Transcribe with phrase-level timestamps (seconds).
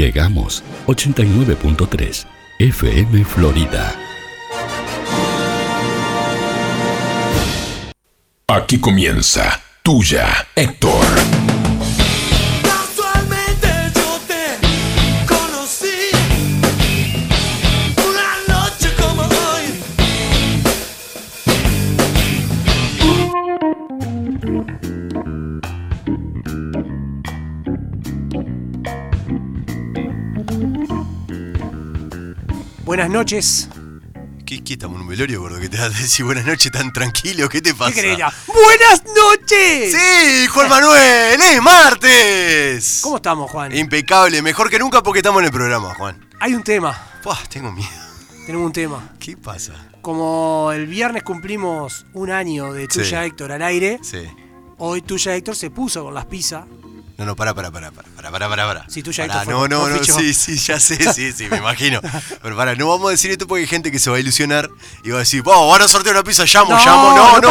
[0.00, 2.26] Llegamos 89.3
[2.58, 3.94] FM Florida.
[8.48, 11.49] Aquí comienza Tuya, Héctor.
[33.20, 33.68] Noches.
[34.46, 35.60] ¿Qué, qué estamos en un velorio, gordo?
[35.60, 37.48] ¿Qué te vas a decir buenas noches tan tranquilo?
[37.50, 37.92] ¿Qué te pasa?
[37.92, 38.32] ¿Qué querés ya?
[38.46, 39.92] ¡Buenas noches!
[39.94, 41.38] ¡Sí, Juan Manuel!
[41.40, 43.00] ¡Es martes!
[43.02, 43.76] ¿Cómo estamos, Juan?
[43.76, 46.28] Impecable, mejor que nunca porque estamos en el programa, Juan.
[46.40, 46.98] Hay un tema.
[47.50, 47.90] Tengo miedo.
[48.46, 49.10] Tenemos un tema.
[49.20, 49.74] ¿Qué pasa?
[50.00, 53.26] Como el viernes cumplimos un año de Tuya Sí.
[53.26, 54.22] Héctor al aire, Sí.
[54.78, 56.64] hoy Tuya Héctor se puso con las pizzas.
[57.20, 58.84] No, no, pará, pará, pará, pará, pará, pará, pará, pará.
[58.88, 62.00] Sí, Pará, Héctor No, no, no, sí, sí, ya sé, sí, sí, me imagino.
[62.42, 64.70] Pero pará, no vamos a decir esto porque hay gente que se va a ilusionar
[65.04, 67.10] y va a decir, vos, van a sortear una pizza, llamo, No, llamo.
[67.10, 67.48] no No, para no,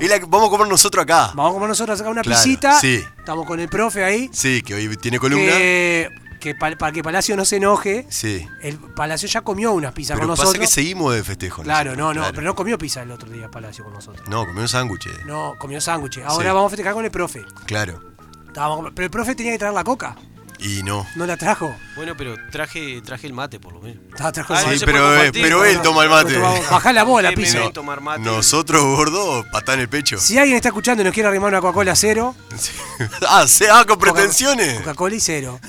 [0.00, 1.32] la vamos a comer nosotros acá.
[1.34, 2.80] Vamos a comer nosotros acá una Claro, pisita.
[2.80, 3.04] sí.
[3.18, 4.30] Estamos con el profe ahí.
[4.32, 5.52] Sí, que hoy tiene columna.
[5.52, 6.08] Que,
[6.40, 8.48] que pa- para que Palacio no se enoje, Sí.
[8.62, 10.66] el Palacio ya comió unas pizzas Pero con pasa nosotros.
[10.68, 11.62] que seguimos de festejo.
[11.62, 12.34] Claro, no, nosotros, no, claro.
[12.34, 14.26] pero no comió pizza el otro día Palacio con nosotros.
[14.28, 15.08] No, comió un sándwich.
[15.26, 16.24] No, comió sándwiches.
[16.24, 16.54] Ahora Sí.
[16.54, 17.44] vamos a festejar con el profe.
[17.66, 18.00] Claro.
[18.56, 20.16] Estábamos- pero el profe tenía que traer la coca.
[20.58, 21.06] Y no.
[21.16, 21.76] No la trajo.
[21.96, 23.98] Bueno, pero traje, traje el mate por lo menos.
[24.18, 25.82] Ah, trajo Ah, el no Sí, se pero, puede eh, compartir, pero no, él no.
[25.82, 26.38] toma el mate.
[26.38, 27.58] Bajá la bola, ¿Qué me piso.
[27.58, 28.20] ven tomar mate?
[28.22, 30.16] Nosotros, gordo, patá en el pecho.
[30.16, 32.34] Si alguien está escuchando y nos quiere arrimar una Coca-Cola cero,
[33.28, 34.78] ah, se ah, con Coca- pretensiones.
[34.78, 35.60] Coca-Cola y cero.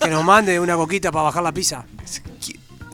[0.00, 1.84] que nos mande una coquita para bajar la pizza.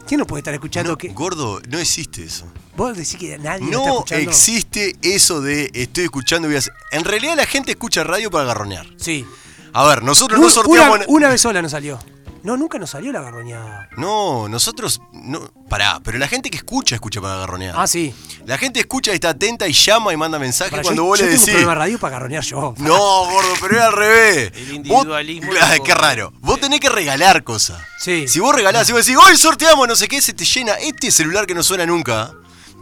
[0.07, 0.93] ¿Quién nos puede estar escuchando?
[0.93, 2.45] No, que gordo, no existe eso.
[2.77, 4.31] Vos decís que nadie nos está No escuchando.
[4.31, 6.57] existe eso de estoy escuchando y
[6.93, 8.87] En realidad la gente escucha radio para garronear.
[8.97, 9.25] Sí.
[9.73, 10.97] A ver, nosotros Un- no sorteamos.
[10.99, 11.99] una, una vez sola nos salió.
[12.45, 13.89] No, nunca nos salió la garroñada.
[13.97, 15.01] No, nosotros.
[15.13, 17.75] No, pará, pero la gente que escucha, escucha para garronear.
[17.77, 18.15] Ah, sí.
[18.45, 21.25] La gente escucha y está atenta y llama y manda mensajes cuando yo, vos yo
[21.27, 21.65] le tengo decís.
[21.67, 22.75] radio para garronear yo.
[22.79, 22.99] No,
[23.31, 24.53] gordo, pero era al revés.
[24.55, 26.33] El Vos- individualismo no- qué raro.
[26.41, 27.81] Vos tenés que regalar cosas.
[27.99, 28.29] Sí.
[28.29, 31.11] Si vos regalás y vos decís, hoy sorteamos no sé qué, se te llena este
[31.11, 32.31] celular que no suena nunca.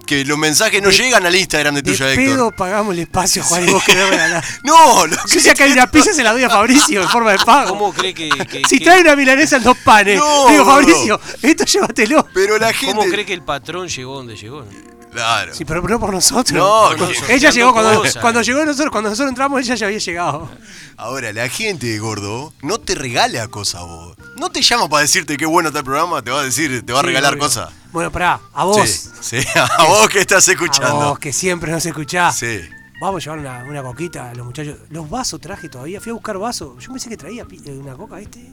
[0.06, 2.54] Que los mensajes no llegan al Instagram de De tuya, pedo Héctor.
[2.56, 4.44] pagamos el espacio, Juan, y vos querés regalar.
[4.64, 7.08] No, lo Yo que si acá hay una pizza, se la doy a Fabricio en
[7.08, 7.70] forma de pago.
[7.70, 10.64] ¿Cómo cree que, que- Si que- trae una milanesa en dos panes, No, digo.
[10.66, 12.26] Fabricio, esto llévatelo.
[12.34, 12.94] Pero la gente.
[12.96, 14.64] ¿Cómo cree que el patrón llegó donde llegó?
[15.12, 15.54] Claro.
[15.54, 16.52] Sí, pero no por nosotros.
[16.58, 19.86] No, no, que- no, ella llegó cuando, cuando llegó nosotros, cuando nosotros entramos, ella ya
[19.86, 20.50] había llegado.
[20.96, 24.16] Ahora, la gente, gordo, no te regala cosas vos.
[24.38, 26.92] No te llama para decirte qué bueno está el programa, te va a decir, te
[26.92, 27.42] va a Sí, regalar obvio.
[27.44, 27.68] cosas.
[27.92, 28.88] Bueno, pará, a vos.
[28.88, 29.10] Sí,
[29.42, 29.48] sí,
[29.78, 30.96] a vos que estás A escuchando.
[31.10, 32.36] vos, que siempre nos escuchás.
[32.38, 32.60] Sí.
[33.00, 34.76] Vamos a llevar una, una coquita a los muchachos.
[34.90, 36.00] Los vasos traje todavía.
[36.00, 36.82] Fui a buscar vasos.
[36.82, 38.48] Yo pensé que traía eh, una coca este.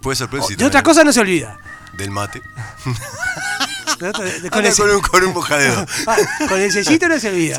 [0.00, 1.58] Puede ser Oh, de otra cosa no se olvida.
[1.94, 2.40] Del mate.
[3.98, 5.84] De otra- de- Anda el- con un, con un mojadero.
[6.06, 6.16] Ah,
[6.48, 7.56] con el sellito no se olvida.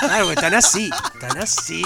[0.00, 0.90] Claro, porque están así.
[1.14, 1.82] Están así.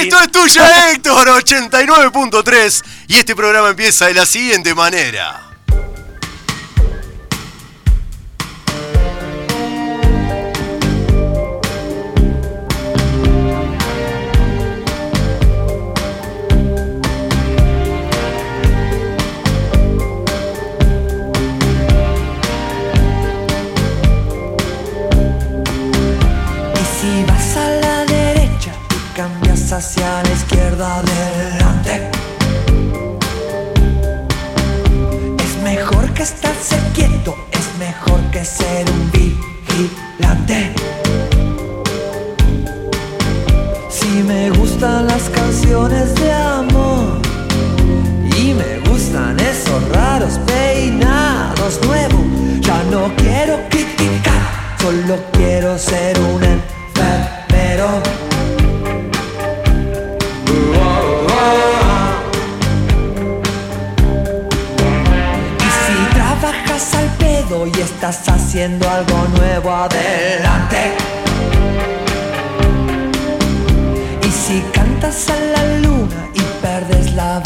[0.00, 2.84] Esto es tuya, Héctor, 89.3.
[3.08, 5.47] Y este programa empieza de la siguiente manera.
[29.78, 32.10] Hacia la izquierda adelante
[35.44, 40.74] Es mejor que estarse quieto, es mejor que ser un vigilante
[43.88, 47.22] Si me gustan las canciones de amor
[48.36, 52.26] y me gustan esos raros peinados nuevos.
[52.60, 54.42] Ya no quiero criticar,
[54.80, 58.17] solo quiero ser un enfermero.
[67.74, 70.92] Y estás haciendo algo nuevo, adelante.
[74.22, 77.40] Y si cantas a la luna y perdes la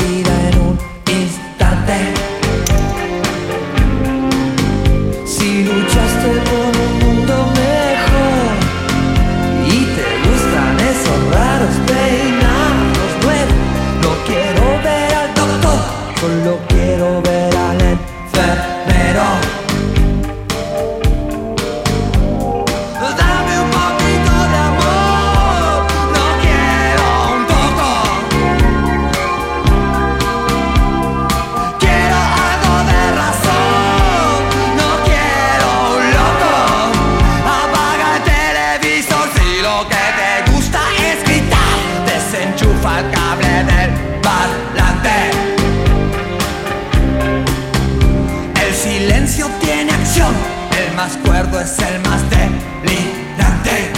[51.62, 53.92] es el más delirante.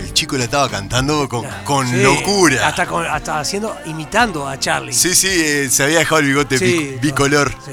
[0.00, 2.68] El chico la estaba cantando con, con Sí, locura.
[2.68, 4.92] Hasta, con- hasta haciendo, imitando a Charlie.
[4.92, 7.54] Sí, sí, eh, se había dejado el bigote Sí, bic- no, bicolor.
[7.64, 7.72] sí.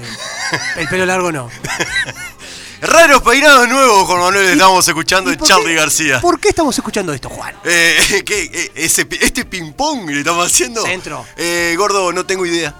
[0.77, 1.49] El pelo largo no.
[2.81, 6.19] Raros peinados nuevos, Juan Manuel, estábamos escuchando ¿Y de Charlie qué- García.
[6.19, 7.53] ¿Por qué estamos escuchando esto, Juan?
[7.63, 10.81] Eh, ¿qué, eh, ese, este ping-pong que le estamos haciendo.
[10.83, 11.23] Centro.
[11.37, 12.73] Eh, gordo, no tengo idea.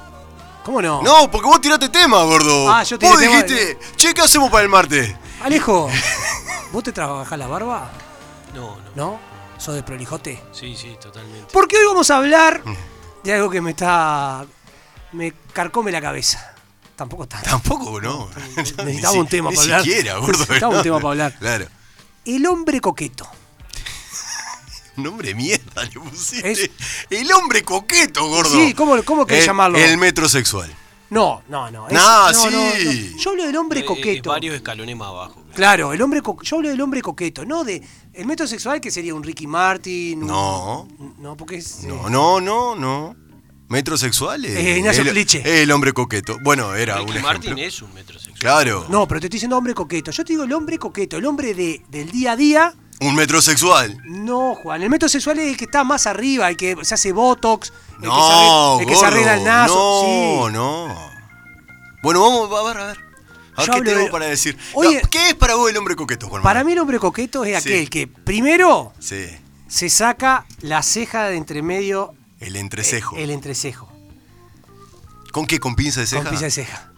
[0.66, 1.02] ¿Cómo no?
[1.04, 2.72] No, porque vos tiraste tema, gordo.
[2.72, 3.32] Ah, yo tiré Vos tema.
[3.44, 5.12] dijiste, che, ¿qué hacemos para el martes?
[5.44, 5.90] Alejo,
[6.72, 7.92] ¿vos te trabajás la barba?
[8.54, 8.92] No, no.
[8.96, 9.20] ¿No?
[9.58, 10.42] ¿Sos de prolijote?
[10.52, 11.48] Sí, sí, totalmente.
[11.54, 12.62] Porque hoy vamos a hablar
[13.24, 14.46] de algo que me está.
[15.12, 16.54] me carcome la cabeza.
[16.96, 17.50] Tampoco tanto.
[17.50, 18.30] Tampoco, ¿no?
[18.58, 19.82] Necesitaba Ni un tema ni para hablar.
[19.84, 20.40] siquiera, gordo.
[20.40, 21.36] Necesitaba un tema para hablar.
[21.40, 21.66] Claro.
[22.26, 23.28] El hombre coqueto.
[24.98, 26.52] Nombre de mierda le pusiste.
[26.52, 26.70] Es-
[27.10, 28.52] El hombre coqueto, gordo.
[28.52, 29.78] Sí, ¿cómo- cómo querés El- llamarlo?
[29.78, 30.76] El metrosexual.
[31.12, 31.88] No, no, no.
[31.88, 33.12] es- no, no, sí.
[33.13, 33.18] no.
[33.19, 34.30] Yo hablo del hombre coqueto.
[34.31, 35.44] varios escalones más abajo.
[35.54, 37.81] Claro, el hombre co- yo hablo del hombre coqueto, no de
[38.13, 40.22] el metrosexual que sería un Ricky Martin.
[40.24, 40.88] un- No.
[41.19, 43.16] no, porque es No, eh, no, no, no.
[43.68, 44.56] Metrosexual es.
[44.58, 45.62] Eh, Ignacio el, Cliche.
[45.63, 46.38] el hombre coqueto.
[46.44, 47.64] Bueno, era Ricky un Martin ejemplo.
[47.66, 48.40] es un metrosexual.
[48.40, 48.86] Claro.
[48.90, 50.12] No, pero te estoy diciendo hombre coqueto.
[50.12, 52.74] Yo te digo el hombre coqueto, el hombre de, del día a día.
[53.01, 53.98] Un metrosexual.
[54.06, 57.74] No, Juan, el metrosexual es el que está más arriba, el que se hace botox,
[58.00, 59.74] el No, que se arregla, el, que se arregla el naso.
[60.06, 60.53] No, sí.
[60.53, 61.12] no.
[62.03, 62.98] Bueno, vamos a ver, a ver.
[63.57, 64.57] A ver qué de- para decir.
[64.74, 67.44] Oye- No, ¿Qué es para vos el hombre coqueto, Juan Para mí el hombre coqueto
[67.44, 67.69] es Sí.
[67.69, 69.25] aquel que primero Sí.
[69.68, 73.18] se saca la ceja de entre medio, El entrecejo.
[73.18, 73.89] el entrecejo,
[75.31, 75.59] ¿Con qué?
[75.59, 76.24] ¿Con pinza de ceja?
[76.24, 76.92] con pizza de ceja.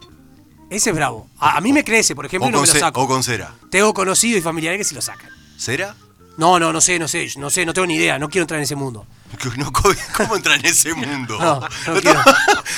[0.69, 1.27] Ese es bravo.
[1.39, 3.01] A, a mí me crece, por ejemplo, o, y no me lo saco.
[3.01, 3.53] o con cera.
[3.69, 5.29] Tengo conocidos y familiares que se lo sacan.
[5.63, 5.95] ¿Cera?
[6.36, 8.57] No, no, no sé, no sé, no sé, no tengo ni idea, no quiero entrar
[8.60, 9.06] en ese mundo.
[9.57, 9.71] No,
[10.18, 11.38] ¿cómo, entrar en ese mundo?
[11.39, 12.21] No, no Estamos- quiero.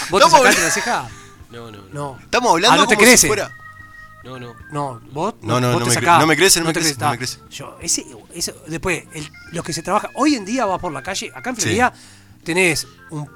[0.09, 1.09] ¿Vos te sacaste la ceja?
[1.51, 2.19] No, no, no.
[2.21, 3.17] Estamos hablando Ah, no te como crece.
[3.17, 3.49] si fuera.
[4.23, 4.55] No, no.
[4.71, 6.19] No, vos No, no, vos no te me sacás.
[6.19, 7.39] no me crece, no me te crece, no me crece.
[7.49, 11.01] Yo, ese, ese- después, el- los que se trabajan, hoy en día vas por la
[11.01, 11.61] calle, acá en Sí.
[11.63, 11.93] Florida
[12.43, 13.27] tenés un,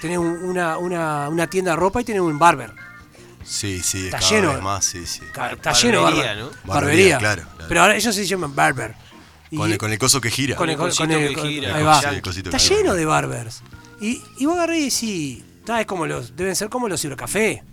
[0.00, 2.72] tenés un- una, una, una tienda de ropa y tenés un barber.
[3.44, 4.52] Sí, sí, Está cada lleno.
[4.54, 5.22] vez más, sí, sí.
[5.24, 6.36] Está barbería, lleno de barber.
[6.38, 6.44] ¿no?
[6.44, 6.64] Barbería.
[6.64, 7.64] Barbería, claro, claro.
[7.68, 8.94] Pero ahora ellos se llaman barber.
[9.50, 10.54] Y- Con el, con el coso que gira.
[10.56, 11.94] con el, el con cosito el- que con- gira, ahí va.
[11.96, 12.76] cosito, el cosito Está que gira.
[12.80, 13.62] lleno de barbers.
[14.00, 17.64] Y, y vos agarré y decís, "Ta, es como los, deben ser como los cibercafé.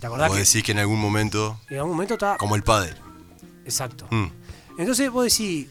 [0.00, 2.36] ¿Te acordás Vos que decís que en algún momento, en algún momento está...
[2.36, 2.94] como el padre.
[3.64, 4.06] Exacto.
[4.10, 4.26] Mm.
[4.78, 5.66] Entonces vos decís,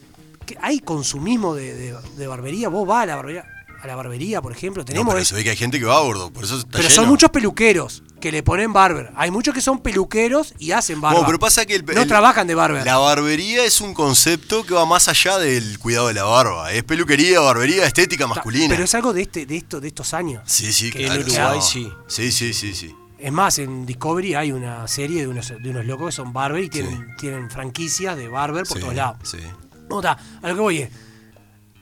[0.45, 2.69] que ¿hay consumismo de, de- de barbería?
[2.69, 3.45] ¿Vos vas a la barbería,
[3.81, 4.81] a la barbería por ejemplo?
[4.81, 6.69] No, Tenemos pero es- se ve que hay gente que va gordo, por eso está
[6.71, 6.95] pero lleno.
[6.95, 9.11] son muchos peluqueros que le ponen barber.
[9.15, 11.19] Hay muchos que son peluqueros y hacen barba.
[11.19, 12.85] No, pero pasa que el, no el- trabajan de barber.
[12.85, 16.71] La barbería es un concepto que va más allá del cuidado de la barba.
[16.71, 18.69] Es peluquería, barbería, estética masculina.
[18.69, 20.43] Pero es algo de este, de esto, de estos años.
[20.45, 21.15] Sí, sí, que claro.
[21.21, 21.61] en Uruguay no.
[21.61, 21.91] sí.
[22.07, 22.95] Sí, sí, sí, sí.
[23.19, 26.63] Es más, en Discovery hay una serie de unos, de unos locos que son barber
[26.63, 29.17] y tienen, tienen franquicias de barber por Sí, todos lados.
[29.23, 29.37] sí.
[29.89, 30.89] No, está, a lo que voy es,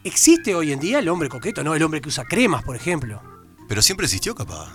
[0.04, 1.64] ¿existe hoy en día el hombre coqueto?
[1.64, 3.22] No, el hombre que usa cremas, por ejemplo.
[3.68, 4.70] Pero siempre existió, capaz.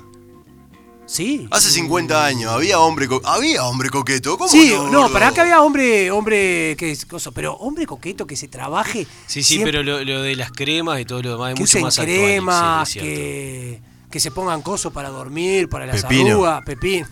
[1.06, 1.46] Sí.
[1.50, 4.38] Hace 50 años había hombre, co- había hombre coqueto.
[4.38, 8.37] ¿Cómo Sí, no, para que había hombre, hombre que es cosa, pero hombre coqueto que
[8.37, 9.04] se trabaje.
[9.26, 11.61] Sí, sí, siempre- pero lo, lo de las cremas y todo lo demás es que
[11.61, 16.02] mucho usen más actual, cremas, sí, que, que se pongan cosos para dormir, para las
[16.02, 16.30] Pepino.
[16.30, 17.06] arrugas, pepín.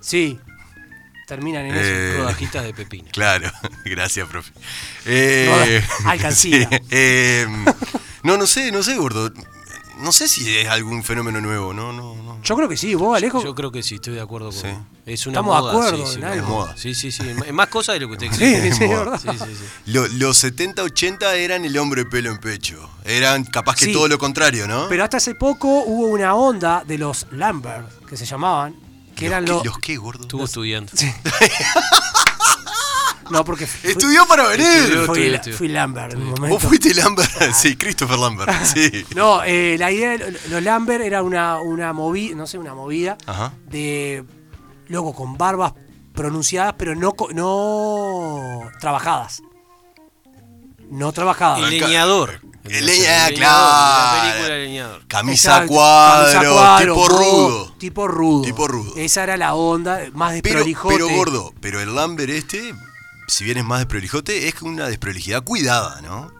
[0.00, 0.38] Sí.
[1.28, 1.80] Terminan en eso.
[1.84, 3.08] Eh, Rodajitas de pepino.
[3.12, 3.50] Claro,
[3.84, 4.52] gracias, profe.
[5.06, 6.68] Eh, alcancía.
[6.70, 7.46] sí, eh,
[8.24, 9.32] no, no sé, no sé, gordo.
[10.02, 12.40] No sé si es algún fenómeno nuevo, no, no, no.
[12.42, 13.42] Yo creo que sí, vos, Alejo.
[13.42, 14.68] Yo creo que sí, estoy de acuerdo con Sí.
[15.06, 16.48] Es una Estamos de moda, acuerdo sí, sí, en una algo.
[16.48, 16.76] moda.
[16.76, 17.22] Sí, sí, sí.
[17.46, 18.72] Es más cosa de lo que usted Sí, cree.
[18.72, 19.20] sí, verdad.
[19.22, 19.64] Sí, sí, sí.
[19.92, 22.90] Lo- los 70, 80 eran el hombre pelo en pecho.
[23.04, 23.92] Eran capaz que Sí.
[23.92, 24.86] todo lo contrario, ¿no?
[24.88, 28.74] Pero hasta hace poco hubo una onda de los Lambert, que se llamaban,
[29.16, 29.62] que eran ¿Los los.
[29.62, 30.22] qué, ¿Los qué, gordo?
[30.22, 30.92] Estuvo estudiando.
[33.32, 34.66] No, porque fui, Estudió para venir.
[34.66, 35.06] Estudió.
[35.06, 35.56] fui, estudió, estudió.
[35.58, 36.48] fui Lambert en un momento.
[36.48, 37.52] Vos fuiste Lambert.
[37.54, 38.64] sí, Christopher Lambert.
[38.64, 39.04] Sí.
[39.16, 43.16] No, eh, la idea de los Lambert era una, una movida, no sé, una movida
[43.26, 43.52] Ajá.
[43.68, 44.24] de
[44.88, 45.72] loco con barbas
[46.14, 49.42] pronunciadas, pero no, no trabajadas.
[50.90, 51.60] No trabajadas.
[51.60, 52.40] El leñador.
[52.64, 54.16] El leña- leñador, claro.
[54.16, 55.06] La película El leñador.
[55.08, 57.74] Camisa cuadro, camisa cuadro, tipo rudo.
[57.78, 58.42] Tipo rudo.
[58.42, 58.92] Tipo rudo.
[58.96, 60.94] Esa era la onda, más Pero, desprolijote.
[60.94, 62.74] pero gordo, pero el Lambert este,
[63.32, 66.30] si bien es más desprolijote, es una desprolijidad cuidada, ¿no?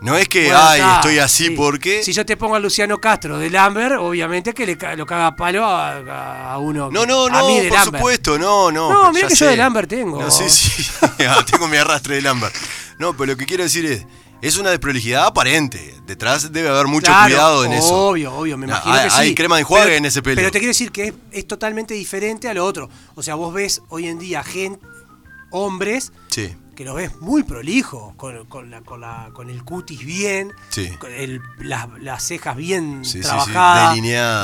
[0.00, 1.50] No es que, Bueno, ay, está, estoy así sí.
[1.56, 2.02] porque...
[2.02, 5.34] Si yo te pongo a Luciano Castro de Lambert, obviamente que le ca- lo caga
[5.34, 6.90] palo a, a uno.
[6.90, 7.96] No, no, a no, mí de por Lambert.
[8.02, 8.90] supuesto, no, no.
[8.92, 10.20] No, pero mira que yo de Lambert tengo.
[10.20, 10.84] No, sí, sí.
[11.26, 12.54] Ah, tengo mi arrastre de Lambert.
[12.98, 14.04] No, pero lo que quiero decir es,
[14.42, 15.94] es una desprolijidad aparente.
[16.06, 17.94] Detrás debe haber mucho Claro, cuidado en eso.
[18.08, 19.16] Obvio, obvio, me Ah, imagino hay- que sí.
[19.20, 20.36] hay crema de enjuague en ese pelo.
[20.36, 22.90] Pero te quiero decir que es, es totalmente diferente a lo otro.
[23.14, 24.84] O sea, vos ves hoy en día gente,
[25.54, 30.04] hombres Sí, que los ves muy prolijos, con, con, la, con, la- con el cutis
[30.04, 30.88] bien, Sí.
[30.98, 33.94] con el- las, las cejas bien Sí, trabajadas,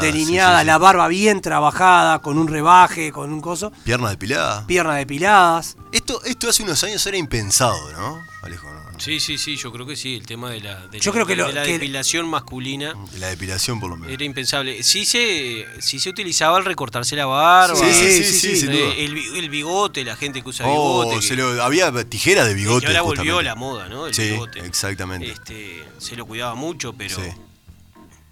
[0.00, 4.64] delineadas, la barba bien trabajada, con un rebaje, con un coso, pierna depilada.
[4.66, 5.76] piernas depiladas.
[5.92, 8.20] Esto, esto hace unos años era impensado, ¿no?
[8.42, 8.79] Alejo, ¿no?
[9.00, 11.26] Sí, sí, sí, yo creo que sí, el tema de la, de Yo la- creo
[11.26, 14.12] que lo- de la que- depilación masculina La depilación, por lo menos.
[14.12, 14.82] era impensable.
[14.82, 18.56] Sí se, sí se utilizaba el recortarse la barba, Sí, sí, sí, sí, sí, sí.
[18.60, 18.94] sin eh, duda.
[18.94, 21.22] el, bi- el bigote, la gente que usa Oh, bigote.
[21.22, 22.86] se que- lo- había tijeras de bigote.
[22.86, 23.44] que ahora volvió justamente.
[23.44, 24.06] la moda, ¿no?
[24.06, 24.60] El Sí, bigote.
[24.66, 25.30] exactamente.
[25.30, 27.30] Este, se lo cuidaba mucho, pero, Sí.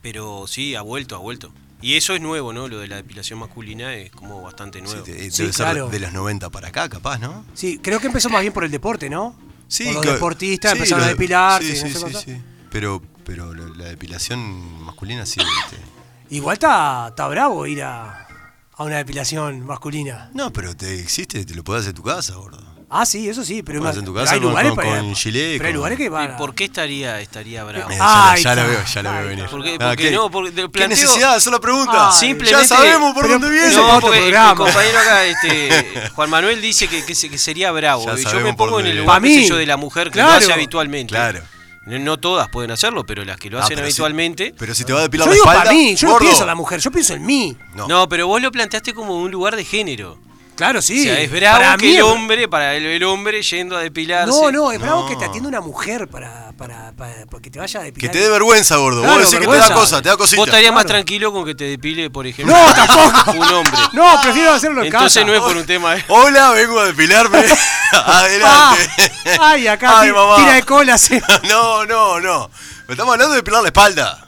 [0.03, 1.53] pero sí, ha vuelto, ha vuelto.
[1.81, 2.67] Y eso es nuevo, ¿no?
[2.69, 5.03] Lo de la depilación masculina es como bastante nuevo.
[5.03, 5.89] te- Sí, debe ser claro.
[5.89, 7.45] de los 90 para acá, capaz, ¿no?
[7.55, 9.35] Sí, creo que empezó más bien por el deporte, ¿no?
[9.69, 11.67] Sí, los que- deportistas sí, empezaron a depilarse.
[11.69, 12.21] Sí, y sí, no sé sí, cosa.
[12.25, 12.43] sí.
[12.71, 15.41] Pero, pero la, la depilación masculina sí.
[15.41, 15.85] ¿viste?
[16.31, 18.27] Igual está, está bravo ir a,
[18.75, 20.31] a una depilación masculina.
[20.35, 22.59] No, pero te existe, te lo podés hacer en tu casa, gordo.
[22.91, 25.01] Ah, sí, eso sí, pero, más- en tu pero casa hay con- lugares con- para
[25.01, 27.91] con gilet, pero hay lugares que ¿Y van a- por qué estaría, estaría bravo?
[27.91, 29.45] Eh, ya la- ya, veo, ya la veo venir.
[29.47, 29.75] ¿Por qué?
[29.79, 31.37] Ah, Porque ¿qué- no, porque ¿Qué planteo- necesidad?
[31.37, 32.09] Esa es la pregunta.
[32.09, 33.75] Ah, Simplemente- ya sabemos por pero- dónde viene.
[33.77, 35.69] No, otro porque el compañero acá, este,
[36.15, 38.07] Juan Manuel dice que, que se- que sería bravo.
[38.07, 40.05] Ya Yo sabemos me pongo por en el dónde lugar yo, mí, de la mujer
[40.07, 40.31] que claro.
[40.33, 41.11] lo hace habitualmente.
[41.15, 41.41] Claro.
[41.85, 44.55] No, no todas pueden hacerlo, pero las que lo Ah, hacen si- habitualmente.
[44.59, 45.65] pero si te va a depilar Yo la digo espalda.
[45.65, 47.55] para mí, yo no pienso en la mujer, yo pienso en mí.
[47.75, 47.87] No.
[47.87, 50.19] No, pero vos lo planteaste como un lugar de género.
[50.59, 50.99] Claro, sí.
[51.01, 53.81] o sea, es bravo Para que mí el hombre, para el, el hombre yendo a
[53.81, 54.29] depilarse.
[54.29, 55.09] No, no, es bravo No.
[55.09, 58.13] que te atienda una mujer para, para, para, para que te vaya a Que depilar.
[58.13, 59.01] te dé vergüenza, gordo.
[59.03, 60.41] Claro, vos decís que te da cosa, te da cosita.
[60.41, 62.57] Vos estarías más tranquilo con que te depile, por ejemplo.
[62.57, 63.31] No, tampoco.
[63.39, 63.79] Un hombre.
[63.93, 65.25] No, prefiero hacerlo en Entonces casa.
[65.25, 66.05] no es por un tema de.
[66.09, 67.45] Hola, vengo a depilarme.
[67.93, 69.13] Ah, Adelante.
[69.41, 70.37] ay, acá Ay, ti- mamá.
[70.37, 71.19] tira de cola, sí.
[71.49, 72.51] No, no, no.
[72.87, 74.28] Estamos hablando de depilar la espalda.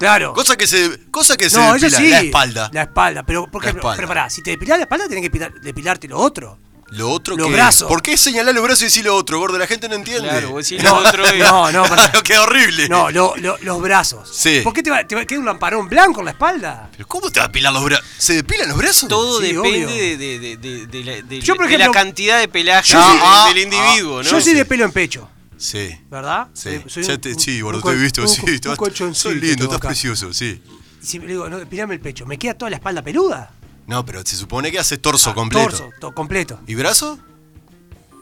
[0.00, 0.32] Claro.
[0.34, 2.08] Cosa que se, cosa que se no, depila, sí.
[2.10, 2.70] la espalda.
[2.72, 3.96] La espalda, pero por La ejemplo, espalda.
[3.96, 6.58] pero pará, si te depilas la espalda tenés que depilar- depilarte lo otro.
[6.92, 7.52] Lo otro Los que.
[7.52, 7.86] brazos.
[7.86, 9.56] ¿Por qué señalar los brazos y decir lo otro, gordo?
[9.58, 10.28] La gente no entiende.
[10.28, 12.10] Claro, vos decís No, lo otro y- no, no, pará.
[12.24, 12.88] Queda horrible.
[12.88, 14.28] No, lo- lo- los brazos.
[14.36, 14.62] Sí.
[14.64, 16.88] ¿Por qué te va, te va- queda un lamparón blanco en la espalda?
[16.90, 18.04] ¿Pero cómo te va a depilar los brazos?
[18.18, 19.08] ¿Se depilan los brazos?
[19.08, 22.00] Todo Sí, depende de, de- de- de- de la, de- Yo, por de la ejemplo,
[22.00, 24.28] cantidad de pelaje del- sí- ah, del individuo, ¿no?
[24.28, 25.28] Yo soy de pelo en pecho,
[25.60, 25.90] Sí.
[26.10, 26.48] ¿verdad?
[26.54, 28.40] Sí, Soy Ya un- te- sí, gordo, te he visto, sí.
[28.46, 28.78] estás-
[29.12, 30.62] Sos lindo, estás precioso, sí.
[31.02, 33.52] Y si le digo, no, el pecho, ¿me queda toda la espalda peluda?
[33.86, 35.68] No, pero se supone que haces torso Ah, completo.
[35.68, 36.60] Torso, to- completo.
[36.66, 37.18] ¿Y brazo?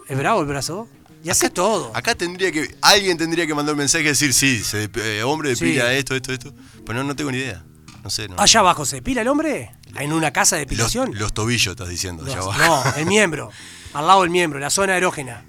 [0.09, 0.89] ¿Es bravo el brazo?
[1.23, 1.93] Y hace todo.
[1.95, 2.75] Acá tendría que.
[2.81, 5.97] Alguien tendría que mandar un mensaje y decir, sí, se, eh, hombre depila Sí.
[5.97, 6.53] esto, esto, esto.
[6.87, 7.63] Pero no, no tengo ni idea.
[8.03, 8.37] No sé, no.
[8.39, 11.11] Allá abajo se depila el hombre, en una casa de depilación.
[11.15, 12.59] los tobillos, estás diciendo, allá abajo.
[12.59, 13.51] no, el miembro.
[13.95, 15.45] Al lado del miembro, la zona erógena.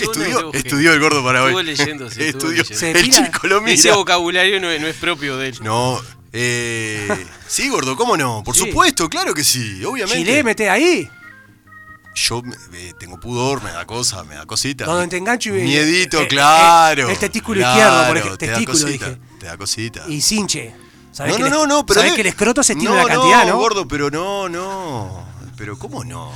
[0.00, 1.48] Estudió, estudió el gordo para hoy.
[1.50, 2.64] Estuvo leyendo, sí, estudió.
[2.64, 3.96] Se El chico lo Ese mira.
[3.96, 5.58] vocabulario no, es- no es propio de él.
[5.62, 6.00] No,
[6.32, 8.42] eh, sí, gordo, ¿cómo no?
[8.44, 8.66] Por Sí.
[8.66, 10.18] supuesto, claro que sí, obviamente.
[10.24, 11.08] Chile, mete ahí.
[12.14, 12.42] Yo
[12.74, 14.84] eh, tengo pudor, me da cosa, me da cosita.
[14.84, 17.08] Donde te engancho y- Miedito, eh, eh, claro.
[17.08, 18.38] el testículo claro, izquierdo, por ejemplo.
[18.38, 19.20] te da Testículo, cosita, dije.
[19.38, 20.04] Te da cosita.
[20.08, 20.74] Y cinche.
[21.12, 22.00] ¿Sabés no, que no, el- no, no, pero.
[22.00, 23.56] ¿Sabés que el escroto se tiene no, una cantidad, no?
[23.58, 25.24] gordo, pero no, no.
[25.56, 26.30] Pero ¿cómo no?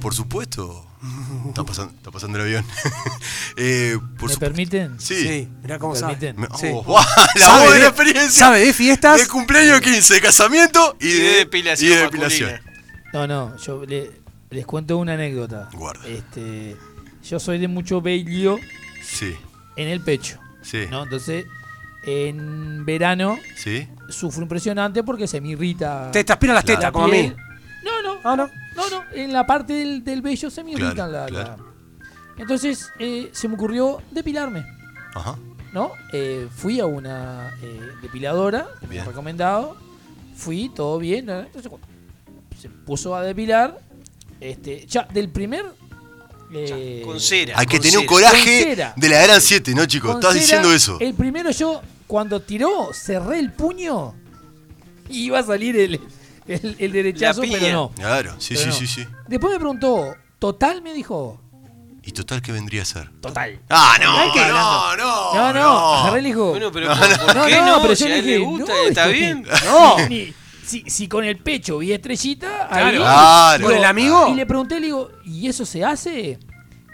[0.00, 0.85] Por supuesto.
[1.48, 2.64] Está pasando, está pasando el avión.
[3.56, 4.40] eh, por ¿Me supuesto.
[4.40, 5.00] permiten?
[5.00, 5.14] Sí.
[5.16, 6.16] Sí, mirá cómo ¿Me sabe.
[6.16, 6.40] permiten?
[6.40, 6.68] Me- Sí.
[6.72, 8.30] oh, guau, la Sabe voz de la experiencia.
[8.46, 9.20] sabe de fiestas.
[9.20, 12.60] De cumpleaños 15, de casamiento y, Y de de, depilación y de masculina.
[13.12, 14.10] No, no, yo le-
[14.50, 15.68] les cuento una anécdota.
[15.72, 16.06] Guarda.
[16.06, 16.76] Este,
[17.24, 18.58] yo soy de mucho vello
[19.02, 19.34] Sí,
[19.76, 20.86] en el pecho, sí.
[20.90, 21.04] ¿no?
[21.04, 21.46] Entonces,
[22.04, 23.88] en verano ¿Sí?
[24.08, 26.10] sufro impresionante porque se me irrita.
[26.12, 26.78] Te transpiran las Claro.
[26.78, 27.32] tetas, la como a mí.
[27.84, 28.50] No, no, Ah, no.
[28.76, 31.56] No, no, en la parte del, del vello se me Claro, irritan la, claro.
[31.56, 34.64] la- Entonces, eh, se me ocurrió depilarme.
[35.14, 35.36] Ajá.
[35.72, 35.92] ¿no?
[36.12, 39.02] Eh, fui a una eh, depiladora, que me Bien.
[39.02, 39.76] han recomendado.
[40.34, 41.26] Fui, todo bien.
[41.26, 41.40] ¿no?
[41.40, 41.70] Entonces,
[42.60, 43.78] se puso a depilar.
[44.40, 45.64] Este, ya, del primer.
[46.52, 47.58] eh, Con cera.
[47.58, 48.30] Hay que con tener un cera.
[48.30, 50.10] coraje de la eran 7, ¿no, chicos?
[50.12, 50.98] con Estás cera, diciendo eso.
[51.00, 54.14] El primero, yo, cuando tiró, cerré el puño.
[55.08, 56.00] Y iba a salir el,
[56.48, 57.90] el, el derechazo, pero no.
[57.90, 58.74] Claro, sí, Pero sí, no.
[58.74, 59.06] sí, sí.
[59.28, 60.82] Después me preguntó, ¿total?
[60.82, 61.40] Me dijo.
[62.02, 63.10] ¿Y total qué vendría a ser?
[63.20, 63.58] Total.
[63.68, 64.40] Ah, no, ¿Sabés qué?
[64.52, 65.34] no, no.
[65.34, 66.50] No, no, agarré y le dijo.
[66.50, 67.82] Bueno, pero ¿por, por No, qué no, no?
[67.82, 69.44] pero si yo a le él dije, le gusta, no, está bien.
[69.64, 70.32] No, ni-
[70.64, 72.96] si, si con el pecho vi estrellita, ahí.
[72.96, 73.64] Claro.
[73.66, 74.28] ¿Con el amigo?
[74.28, 76.38] Y le pregunté, le digo, ¿y eso se hace?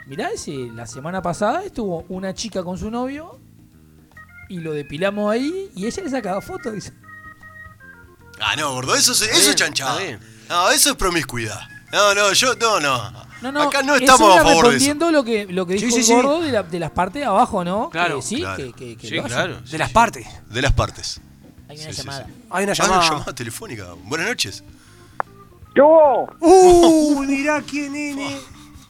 [0.07, 3.39] Mirá, ese, la semana pasada estuvo una chica con su novio
[4.49, 6.73] y lo depilamos ahí y ella le sacaba fotos.
[6.75, 6.93] Dice,
[8.45, 9.93] Ah, no, gordo, eso, es- eso bien, es chanchada.
[9.93, 10.21] está bien.
[10.49, 11.61] No, eso es promiscuidad.
[11.93, 13.13] No, no, yo, no, no.
[13.43, 14.63] no, no, Acá no eso estamos era a favor de eso.
[14.71, 16.13] respondiendo lo que, lo que Sí, dijo sí, el sí.
[16.15, 17.91] gordo de, la- de las partes de abajo, ¿no?
[17.91, 18.57] Claro, que sí, claro.
[18.57, 19.37] que, que, que Sí, lo hacen.
[19.37, 19.61] claro.
[19.61, 20.27] De las partes.
[20.49, 21.21] De las partes.
[21.69, 22.27] Hay una Sí, sí, llamada.
[22.27, 22.33] sí.
[22.51, 22.99] Hay una Ah, llamada.
[22.99, 23.87] una llamada telefónica.
[24.05, 24.65] Buenas noches.
[25.75, 28.39] Yo, Uh, mirá quién nene.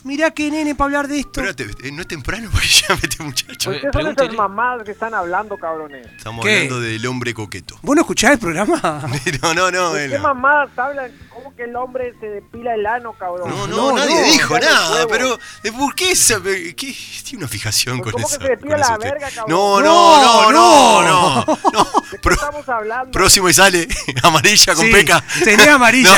[0.04, 1.40] Mirá qué nene para hablar de esto.
[1.40, 3.70] Espérate, eh, no es temprano porque ya mete muchacho.
[3.70, 6.06] ¿Qué son esas mamadas que están hablando, cabrones?
[6.16, 6.54] Estamos ¿Qué?
[6.56, 7.78] hablando del hombre coqueto.
[7.82, 8.80] ¿Vos no escuchás el programa?
[9.42, 9.92] No, no, no.
[9.92, 10.22] ¿De eh, qué no.
[10.24, 11.12] mamadas hablan?
[11.30, 13.48] ¿Cómo que el hombre se depila el ano, cabrón?
[13.48, 17.48] No, no, No, nadie no, dijo nada, pero ¿de ¿por qué esa, qué, tiene una
[17.48, 18.42] fijación Pues, con ¿cómo que eso?
[18.42, 19.10] se depila con la eso usted?
[19.10, 19.44] verga, cabrón?
[19.48, 21.44] No, No, no, no, no, no.
[21.46, 21.60] no.
[21.72, 21.84] no.
[22.12, 23.10] ¿De qué estamos hablando?
[23.12, 23.88] próximo y sale
[24.22, 25.24] amarilla con Sí, peca.
[25.44, 26.16] Tenés amarilla.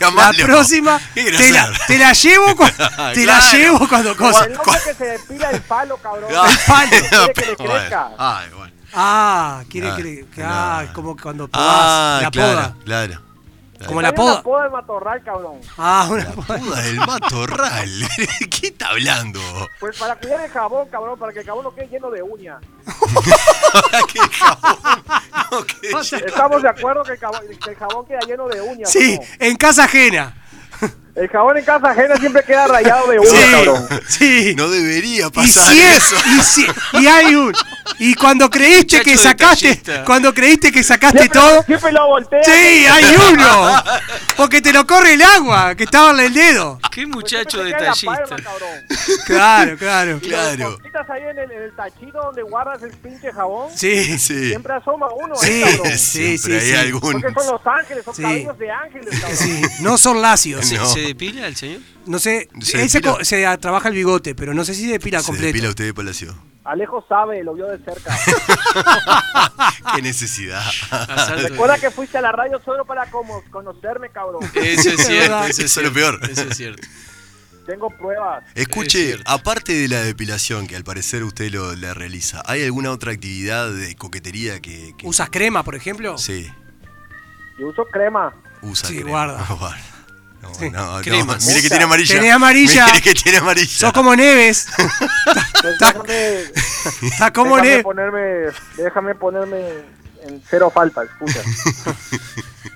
[0.00, 2.54] No, la, próxima ¿Qué te la, te la llevo
[3.14, 4.44] te la llevo cuando cosa.
[4.44, 6.30] El hombre que se depila el palo, cabrón.
[6.34, 7.32] Ah, El palo.
[7.34, 7.74] Quiere que le bueno.
[7.80, 8.10] crezca.
[8.18, 8.72] Ay, bueno.
[8.94, 10.92] Ah, quiere que, le- que- ah, no.
[10.94, 12.76] como cuando podás Ah, la claro, poda.
[12.84, 13.22] claro.
[13.86, 14.42] Como la una poda.
[14.42, 15.60] poda de matorral, cabrón.
[15.76, 16.58] Ah, una poda.
[16.58, 17.90] Puda del matorral.
[18.50, 19.38] ¿Qué está hablando?
[19.78, 22.58] Pues para cuidar el jabón, cabrón, para que el jabón no quede lleno de uñas.
[24.12, 24.76] ¿Qué jabón?
[25.92, 28.90] No, Estamos de acuerdo que el jabón, que el jabón queda lleno de uñas.
[28.90, 30.34] Sí, ¿o en casa ajena.
[31.16, 33.88] El jabón en casa ajena siempre queda rayado de uñas, Sí, cabrón.
[34.06, 34.54] sí.
[34.54, 36.16] No debería Y pasar si es, eso.
[36.36, 36.66] y, si-
[37.00, 37.54] y hay un.
[37.98, 40.04] Y cuando creíste que sacaste, detallista.
[40.04, 42.44] cuando creíste que sacaste Siempre, todo, siempre lo voltea.
[42.44, 42.50] sí,
[42.86, 43.82] hay uno.
[44.36, 46.78] Porque te lo corre el agua, que estaba en el dedo.
[46.92, 48.26] Qué muchacho detallista.
[48.26, 48.46] palma.
[49.24, 50.16] Claro, claro.
[50.22, 50.76] Y Claro.
[50.78, 54.48] cositas ahí en el, en el tachito donde guardas el pinche jabón, Sí, Sí.
[54.48, 55.62] siempre asoma uno, Sí.
[55.62, 55.98] ¿eh, cabrón?
[55.98, 56.74] Sí, Siempre sí, hay sí.
[56.76, 57.12] algún.
[57.22, 58.22] Porque son los ángeles, son Sí.
[58.22, 59.36] cabellos de ángeles, cabrón.
[59.38, 59.62] sí.
[59.80, 60.66] No son lacios.
[60.66, 60.86] ¿Se, No.
[60.86, 61.80] se depila el señor?
[62.06, 63.14] No sé, ¿Se él se, depila?
[63.18, 65.46] co- se a- trabaja el bigote, pero no sé si depila Se completo.
[65.48, 66.36] depila usted de Palacio.
[66.64, 68.16] Alejo sabe, lo vio de cerca.
[69.94, 70.64] Qué necesidad.
[70.90, 71.48] Asalto.
[71.48, 74.42] Recuerda que fuiste a la radio solo para como conocerme, cabrón.
[74.54, 76.30] Eso es cierto, eso es Eso es lo cierto, peor.
[76.30, 76.82] Eso es cierto.
[77.66, 78.44] Tengo pruebas.
[78.54, 79.24] Es Escuche, cierto.
[79.30, 83.70] aparte de la depilación, que al parecer usted lo la realiza, ¿hay alguna otra actividad
[83.72, 84.94] de coquetería que.
[84.98, 86.16] que- ¿Usas crema, por ejemplo?
[86.18, 86.48] Sí,
[87.58, 88.34] Yo uso crema.
[88.62, 89.10] usa Sí, crema.
[89.10, 89.46] guarda.
[89.58, 89.84] Guarda.
[90.48, 90.70] No, Sí.
[90.70, 91.36] no, no.
[91.46, 92.14] Mire que tiene amarilla.
[92.14, 92.86] Tenés amarilla.
[92.86, 93.78] Mire que tiene amarilla.
[93.78, 94.66] Sos como Neves.
[97.02, 97.82] Está- como Neves.
[97.82, 99.68] ponerme, déjame ponerme
[100.26, 101.40] en cero falta, escucha.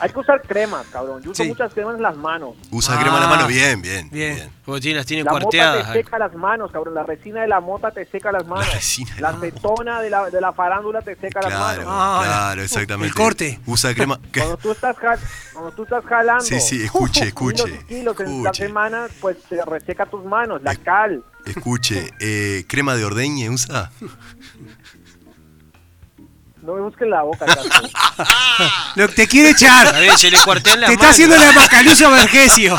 [0.00, 1.22] Hay que usar cremas, cabrón.
[1.22, 1.48] Yo uso Sí.
[1.48, 2.56] muchas cremas en las manos.
[2.70, 3.30] Usa crema en la Ah.
[3.36, 4.08] mano, bien, bien.
[4.10, 4.50] Bien.
[4.64, 5.92] Porque tiene, las tiene La mota cuarteadas.
[5.92, 6.94] te seca las manos, cabrón.
[6.94, 8.72] La resina de la mota te seca las manos.
[8.72, 11.86] resina de La la acetona de la, de la farándula te seca las Claro, manos.
[11.88, 13.08] Ah, claro, exactamente.
[13.08, 13.60] el corte.
[13.66, 14.18] Usa crema.
[14.34, 14.96] Cuando tú estás,
[15.52, 17.64] cuando tú estás jalando Sí, sí, escuche, escuche.
[17.88, 18.66] kilos y kilos en la escuche.
[18.66, 20.62] semana, pues te reseca tus manos.
[20.62, 21.22] La cal.
[21.46, 23.90] Escuche, eh, crema de ordeñe usa.
[26.62, 27.46] No me busques la boca.
[28.96, 29.88] Lo que te quiere echar.
[29.94, 32.76] A ver, se le cuartean las Te está haciendo la Macaluso Vergesio.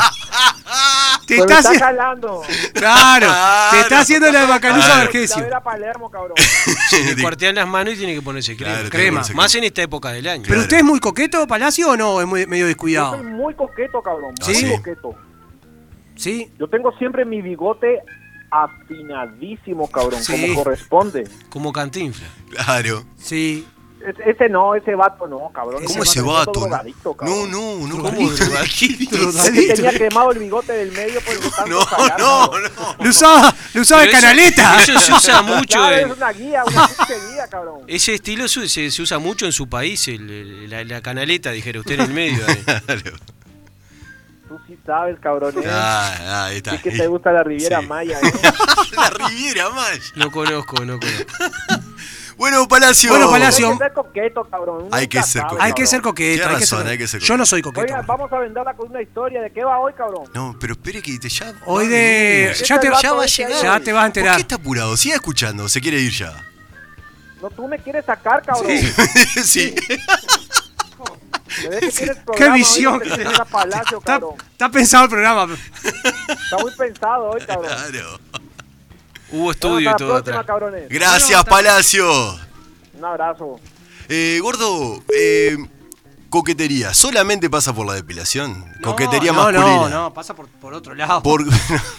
[1.26, 2.42] Te está está jalando.
[2.74, 3.26] Claro,
[3.70, 4.46] te está haciendo la.
[4.46, 5.56] La Vergesio.
[5.56, 6.36] a Palermo, cabrón.
[6.90, 8.74] Se le cuartean las manos y tiene que ponerse crema.
[8.74, 9.00] Claro, Crema.
[9.00, 10.44] tiene que ponerse Más en esta época del año.
[10.46, 12.20] ¿Pero usted es muy coqueto, Palacio, o no?
[12.20, 13.16] Es muy, medio Yo descuidado.
[13.16, 14.34] soy muy coqueto, cabrón.
[14.40, 14.70] ¿Ah, Muy sí?
[14.70, 15.14] coqueto.
[16.16, 16.52] ¿Sí?
[16.58, 18.00] Yo tengo siempre mi bigote
[18.52, 20.32] afinadísimo, cabrón, Sí.
[20.32, 21.28] como corresponde.
[21.48, 22.26] Como cantinfla.
[22.50, 23.04] Claro.
[23.18, 23.66] Sí.
[24.06, 25.84] Es- Ese no, ese vato no, cabrón.
[25.84, 27.50] ¿Cómo Ese ese vato No, drogadicto, cabrón.
[27.52, 28.02] no, no, no.
[28.02, 29.16] ¿Cómo drogadicto?
[29.44, 31.86] Que tenía quemado el bigote del medio por el No,
[32.18, 33.04] no, no.
[33.04, 34.82] Lo usaba, lo usaba de eso- canaleta.
[34.82, 36.88] Eso se usa mucho Claro, en, es una guía, una
[37.30, 37.80] guía, cabrón.
[37.86, 41.52] Ese estilo se, se- se usa mucho en su país, el- el- la, la canaleta,
[41.52, 42.44] dijera usted en el medio.
[42.46, 42.56] ahí.
[42.86, 43.12] Claro.
[44.82, 45.54] Sí sabes, cabrón.
[45.62, 45.66] ¿eh?
[45.68, 46.72] Ah, ah, ahí está.
[46.72, 47.86] Sí que te gusta la Riviera Sí.
[47.86, 48.32] Maya, ¿eh?
[48.96, 50.00] La Riviera Maya.
[50.16, 51.32] No conozco, no conozco.
[52.34, 53.10] Bueno, Palacio.
[53.10, 53.68] Bueno, Palacio.
[53.68, 54.88] Hay que ser coqueto, cabrón.
[54.90, 55.62] Hay que ser coqueto.
[55.62, 56.32] Hay que ser coqueto.
[56.38, 57.46] Tiene hay que razón, ser- hay que ser Yo no coqueto.
[57.46, 57.82] soy coqueto.
[57.82, 59.42] Oigan, vamos a venderla con una historia.
[59.42, 60.24] ¿De qué va hoy, cabrón?
[60.34, 61.52] No, pero espere que te ya.
[61.66, 62.52] Hoy de.
[62.64, 63.62] Ya te, Ya va a llegar.
[63.62, 64.40] ya te vas a ¿Por qué enterar.
[64.40, 64.96] está apurado?
[64.96, 66.32] Siga escuchando, se quiere ir ya.
[67.40, 68.72] No, tú me quieres sacar, cabrón.
[69.44, 69.74] sí.
[69.84, 69.98] Me
[71.02, 73.00] que Qué hoy, visión.
[73.00, 74.34] tienes a Palacio, Está, cabrón.
[74.52, 75.54] está pensado el programa.
[75.84, 77.66] Está muy pensado hoy, cabrón.
[77.90, 78.18] Claro.
[79.30, 80.44] Hubo Bueno, estudio y todo próxima.
[80.88, 82.34] Gracias, Palacio.
[82.94, 83.60] Un abrazo.
[84.08, 85.56] Eh, gordo, eh,
[86.32, 88.64] coquetería, ¿solamente pasa por la depilación?
[88.82, 89.76] coquetería no, masculina.
[89.76, 91.22] No, no, pasa por, por otro lado.
[91.22, 91.44] Por...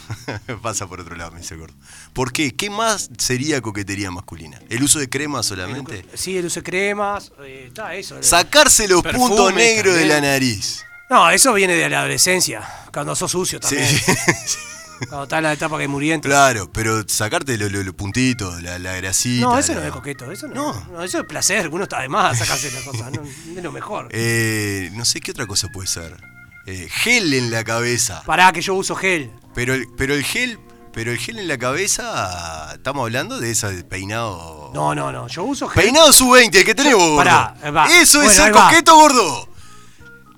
[0.63, 1.75] pasa por otro lado, me dice gordo.
[2.13, 2.55] ¿Por qué?
[2.55, 4.59] ¿Qué más sería coquetería masculina?
[4.69, 6.03] ¿El uso de crema solamente?
[6.15, 7.31] Sí, el uso de cremas.
[7.45, 8.21] eh, está eso.
[8.23, 10.83] Sacarse los Perfume puntos negros de la nariz.
[11.11, 12.67] No, eso viene de la adolescencia.
[12.91, 14.01] Cuando sos sucio Sí, también.
[15.07, 16.27] Cuando estás en la etapa que muriente.
[16.27, 19.45] claro, pero sacarte los los puntitos, la, la grasita.
[19.45, 20.31] No, eso no es coqueto.
[20.31, 20.87] Eso no, No.
[20.91, 21.69] no, Eso es placer.
[21.69, 23.11] Uno está de más a sacarse las cosas.
[23.11, 24.07] No, es lo mejor.
[24.11, 26.17] Eh, no sé qué otra cosa puede ser.
[26.65, 28.23] Eh, gel en la cabeza.
[28.25, 29.31] Pará, que yo uso gel.
[29.53, 30.57] Pero el, pero el gel,
[30.93, 34.71] pero el gel en la cabeza, estamos hablando de ese peinado.
[34.73, 35.27] No, no, no.
[35.27, 35.83] Yo uso gel.
[35.83, 37.15] Peinado sub-20, el que tenés vos, gordo.
[37.17, 37.85] Pará, va.
[37.87, 38.69] Eso es Bueno, va.
[38.69, 39.49] coqueto, gordo.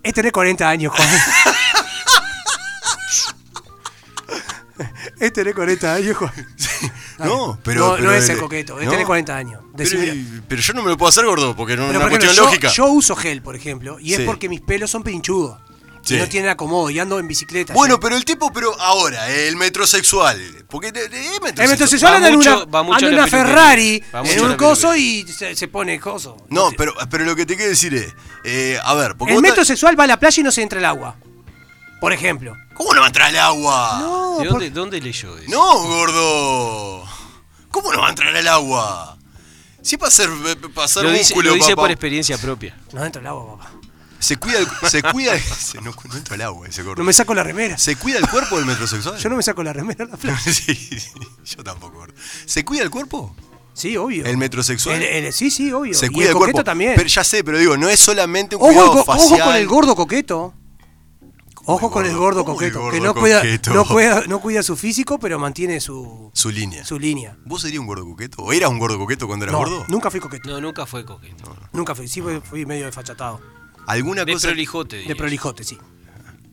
[0.01, 1.07] Es tener 40 años, Juan.
[5.25, 6.31] Es tener 40 años, Juan.
[7.17, 7.79] No, pero.
[7.87, 8.91] no, pero no es el- ser coqueto, es no.
[8.91, 9.61] tener 40 años.
[9.73, 12.35] Decir, Pero, yo no me lo puedo hacer gordo, porque no es una por cuestión
[12.35, 12.69] lógica.
[12.73, 14.23] yo uso gel, por ejemplo, y es Sí.
[14.25, 15.57] porque mis pelos son pinchudos.
[16.03, 16.15] Sí.
[16.15, 17.73] Y no tienen acomodo, y ando en bicicleta.
[17.73, 20.39] Bueno, pero el tipo, pero ahora, el metrosexual.
[20.69, 21.63] Porque es metrosexual.
[21.63, 23.27] El metrosexual anda en una, anda una.
[23.27, 26.37] Ferrari, en un coso y se, se pone coso.
[26.49, 28.13] No, pero, pero lo que te quiero decir es.
[28.43, 30.85] eh, a ver, porque El metrosexual va a la playa y no se entra el
[30.85, 31.15] agua.
[32.01, 32.55] Por ejemplo.
[32.73, 33.97] ¿Cómo no va a entrar el agua?
[34.01, 35.49] No, ¿De por- dónde, leyó eso?
[35.49, 37.05] No, gordo.
[37.71, 39.17] ¿Cómo no va a entrar el agua?
[39.81, 40.29] Si es para hacer,
[40.83, 41.81] hacer lo dice, músculo, lo dice papá.
[41.83, 42.77] por experiencia propia.
[42.93, 43.71] no entra el agua, papá.
[44.19, 46.99] Se cuida el, se cuida se- no, no entra el agua ese gordo.
[47.01, 47.77] No me saco la remera.
[47.77, 49.17] ¿Se cuida el cuerpo del metrosexual?
[49.19, 50.39] Yo no me saco la remera la playa.
[50.43, 50.99] sí, sí,
[51.45, 52.13] yo tampoco, gordo.
[52.45, 53.35] ¿Se cuida el cuerpo?
[53.73, 54.25] Sí, obvio.
[54.25, 54.95] ¿El metrosexual?
[55.01, 55.93] El- el- sí, sí, obvio.
[55.93, 56.63] Se y cuida el el coqueto cuerpo.
[56.63, 56.93] también.
[56.95, 59.67] Pero ya sé, pero digo, no es solamente un Ojo, cuidado co- ojo con el
[59.67, 60.53] gordo coqueto.
[61.67, 62.43] Ojo con el gordo?
[62.43, 62.79] gordo ¿Cómo el coqueto.
[62.81, 63.41] gordo que no cuida,
[63.73, 66.85] no, cuida, no cuida su físico, pero mantiene su, Su línea.
[66.85, 67.37] su línea.
[67.45, 68.41] ¿Vos serías un gordo coqueto?
[68.43, 69.85] ¿O eras un gordo coqueto cuando eras No, gordo?
[69.87, 70.49] nunca fui coqueto.
[70.49, 71.55] No, nunca fue coqueto.
[71.73, 72.07] Nunca fui.
[72.07, 73.41] Sí, fui, fui medio desfachatado.
[73.87, 74.47] ¿Alguna De cosa?
[74.47, 74.97] prolijote.
[74.97, 75.77] diría De prolijote, sí.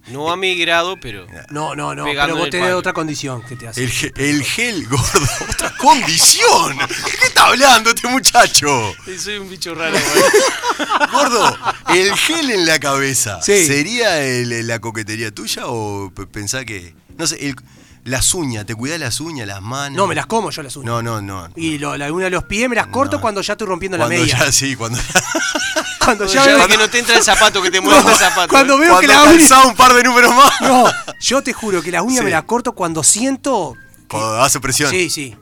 [0.08, 1.26] No a mi grado, pero.
[1.50, 2.04] No, no, no.
[2.04, 3.84] Pero vos tenés otra condición que te hace.
[3.84, 5.04] El, ge- el gel, gordo.
[5.50, 6.76] Otra condición.
[7.20, 8.94] ¿Qué está hablando este muchacho?
[9.18, 10.92] Soy un bicho raro, güey.
[11.12, 11.56] Gordo,
[11.90, 13.40] el gel en la cabeza.
[13.42, 13.64] Sí.
[13.66, 16.94] ¿Sería el- la coquetería tuya o pensá que.
[17.16, 17.56] No sé, el-
[18.04, 19.96] las uñas, ¿te cuidás las uñas, las manos?
[19.96, 20.86] No, me las como yo las uñas.
[20.86, 21.48] No, no, no.
[21.54, 23.20] Y lo- la una de los pies me las corto No.
[23.22, 24.38] cuando ya estoy rompiendo Cuando la media.
[24.46, 24.98] ya, sí, cuando
[26.04, 28.48] Cuando ya Ya veo que no te entra el zapato, que te mueve el zapato.
[28.48, 29.64] cuando veo que la uña.
[29.66, 30.52] un par de números más.
[30.62, 30.84] No,
[31.20, 32.24] yo te juro que las uñas Sí.
[32.24, 33.74] me las corto cuando siento.
[34.08, 34.90] que- Cuando hace presión.
[34.90, 35.36] Sí, sí.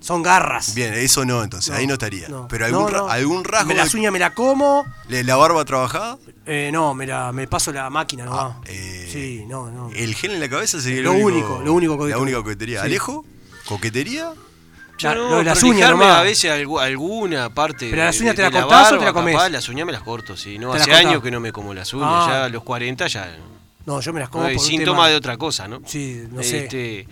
[0.00, 0.74] Son garras.
[0.74, 2.28] Bien, eso no, entonces, ahí no estaría.
[2.28, 2.46] No.
[2.48, 3.66] Pero algún, No, algún rasgo.
[3.68, 4.84] Me las uñas me la como.
[5.08, 6.16] ¿Le- ¿La barba trabajada?
[6.44, 8.52] Eh, no, me, la, me paso la máquina nomás.
[8.56, 9.90] Ah, eh, sí, no, no.
[9.92, 12.22] ¿El gel en la cabeza sería Lo lo único, lo único La coquetería.
[12.22, 12.80] única coquetería.
[12.80, 12.86] Sí.
[12.86, 13.24] ¿Alejo?
[13.66, 14.32] ¿Coquetería?
[14.98, 16.18] Yo no, de las uñas nomás.
[16.18, 17.88] a veces algu- alguna parte.
[17.90, 19.34] Pero las de- uñas te de las cortás o te las comés?
[19.34, 20.58] capaz, las uñas me las corto, sí.
[20.58, 22.08] No, ¿Te hace años que no me como las uñas.
[22.10, 22.26] Ah.
[22.28, 23.36] Ya a los 40 ya.
[23.84, 25.80] No, yo me las como No hay por síntoma tema- de otra cosa, ¿no?
[25.86, 26.64] Sí, no sé.
[26.64, 27.06] Este,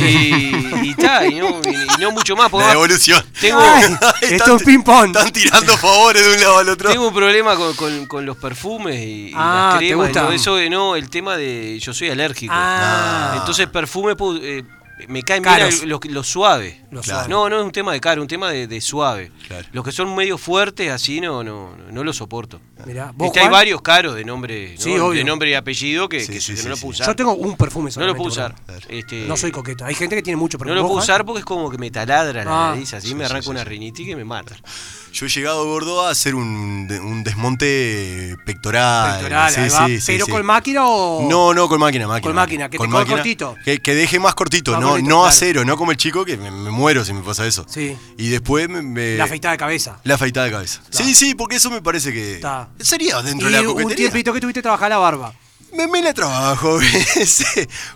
[0.00, 2.48] Y, y ta, y no, y- y no mucho más.
[2.50, 3.24] porque La evolución.
[3.40, 5.06] Tengo, Ay, Están- esto es ping-pong.
[5.16, 6.90] Están tirando favores de un lado al otro.
[6.90, 10.04] tengo un problema con, con- con los perfumes y, y Ah, las ¿te cremas.
[10.04, 10.22] y gusta?
[10.22, 11.78] todo eso, eh, no, el tema de.
[11.80, 12.52] Yo soy alérgico.
[12.54, 13.34] Ah.
[13.38, 14.62] Entonces, perfume eh,
[15.08, 15.80] me caen Caros.
[15.80, 16.80] bien los lo suave.
[16.90, 17.18] Lo Claro.
[17.20, 17.28] suave.
[17.28, 19.30] No, no es un tema de caro, un tema de, de suave.
[19.48, 19.66] Claro.
[19.72, 22.60] Los que son medio fuertes así no, no, no, no los soporto.
[22.86, 23.52] Mirá, ¿vos, Este, hay Juan?
[23.52, 24.80] varios caros de nombre, ¿no?
[24.80, 27.06] Sí, de nombre y apellido que, Sí, que- sí, que sí, no lo puedo usar.
[27.06, 28.54] Yo tengo un perfume no lo puedo usar.
[28.88, 29.84] Este, No soy coqueto.
[29.84, 30.76] Hay gente que tiene mucho No perfume.
[30.76, 32.70] lo ¿Vos, puedo usar porque es como que me taladra la Ah.
[32.74, 34.56] nariz, así me arranca una rinitis que me mata.
[35.12, 39.18] Yo he llegado gordo a hacer un, un desmonte pectoral.
[39.20, 39.86] Pectoral, Sí, ahí va.
[39.86, 41.28] sí, sí, ¿Pero con máquina o.?
[41.28, 42.28] No, no, con máquina, máquina.
[42.28, 43.56] Con máquina, que te quede cortito.
[43.64, 45.24] Que, que deje más cortito, Más no, no claro.
[45.26, 47.66] a cero, no como el chico que me, me muero si me pasa eso.
[47.68, 47.96] Sí.
[48.16, 48.80] Y después me.
[48.82, 49.98] me- La afeitada de cabeza.
[50.04, 50.80] La afeitada de cabeza.
[50.90, 52.36] Sí, sí, porque eso me parece que.
[52.36, 52.68] Está.
[52.80, 53.96] Sería dentro Y de la un coquetería.
[54.10, 55.34] tiempito que tuviste trabajar la barba.
[55.72, 56.78] Me, me la trabajo,
[57.26, 57.44] sí.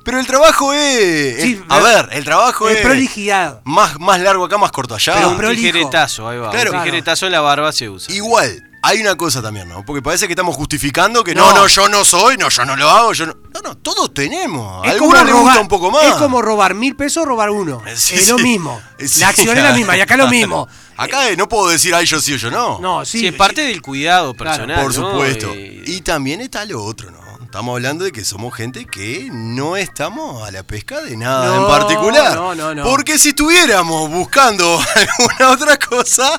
[0.03, 1.43] Pero el trabajo es.
[1.43, 2.83] Sí, a ver- el trabajo Es es.
[2.83, 3.61] prolijidad.
[3.65, 5.15] Más, más largo acá, más corto allá.
[5.15, 6.51] Pero un tijeretazo, ahí va.
[6.51, 6.73] Claro.
[6.73, 8.15] un tijeretazo en la barba se usa.
[8.15, 9.85] Igual, hay una cosa también, ¿no?
[9.85, 11.57] Porque parece que estamos justificando que no, No.
[11.59, 13.35] no, yo no soy, no, yo no lo hago, yo no.
[13.53, 14.87] No, no, todos tenemos.
[14.87, 16.05] A Es como, algunos les gusta robar, un poco más.
[16.07, 17.83] es como robar mil pesos o robar uno.
[17.95, 18.81] Sí, es lo mismo.
[18.99, 19.77] Sí, la acción es la claro.
[19.77, 20.67] misma y acá lo mismo.
[20.99, 22.79] Acá eh, no puedo decir, ay, yo sí o yo no.
[22.81, 23.27] No, sí.
[23.27, 24.83] Es parte del cuidado personal.
[24.83, 25.11] Por ¿no?
[25.11, 25.53] supuesto.
[25.55, 27.19] Eh, Y también está lo otro, ¿no?
[27.47, 31.63] Estamos hablando de que somos gente que no estamos a la pesca de nada No,
[31.63, 32.35] en particular.
[32.35, 32.83] no, no, no.
[32.85, 36.39] Porque si estuviéramos buscando alguna otra cosa,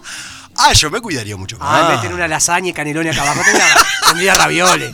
[0.58, 1.68] ah, yo me cuidaría mucho más.
[1.84, 3.42] Ah, meten una lasaña y canelones acá abajo.
[3.44, 3.66] Tendría,
[4.08, 4.92] tendría ravioles.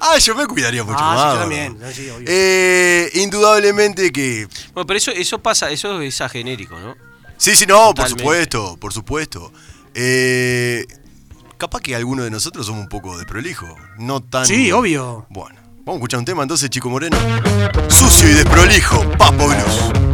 [0.00, 1.34] Ah, yo me cuidaría mucho Ah, sí, más.
[1.34, 1.78] yo también.
[1.78, 2.26] No, sí, obvio.
[2.28, 4.48] Eh, indudablemente que.
[4.72, 6.96] Bueno, pero eso, eso pasa, eso es a genérico, ¿no?
[7.36, 9.52] Sí, sí, no, por supuesto, por supuesto.
[9.94, 10.86] Eh,
[11.60, 13.76] capaz que alguno de nosotros somos un poco de prolijo.
[13.98, 14.46] No tan.
[14.46, 15.26] Sí, obvio.
[15.28, 17.16] Bueno, vamos a escuchar un tema entonces, Chico Moreno.
[17.88, 20.09] Sucio y desprolijo, Papo Blues.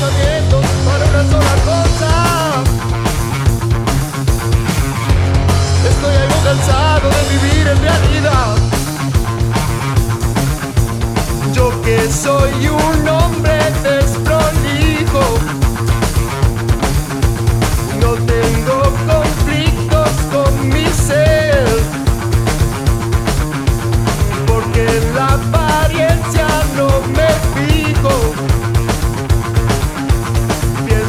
[0.00, 2.62] para una sola cosa.
[5.88, 8.56] Estoy algo cansado de vivir en realidad.
[11.52, 13.17] Yo que soy uno.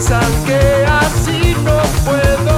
[0.09, 2.48] piensas que así no puedo.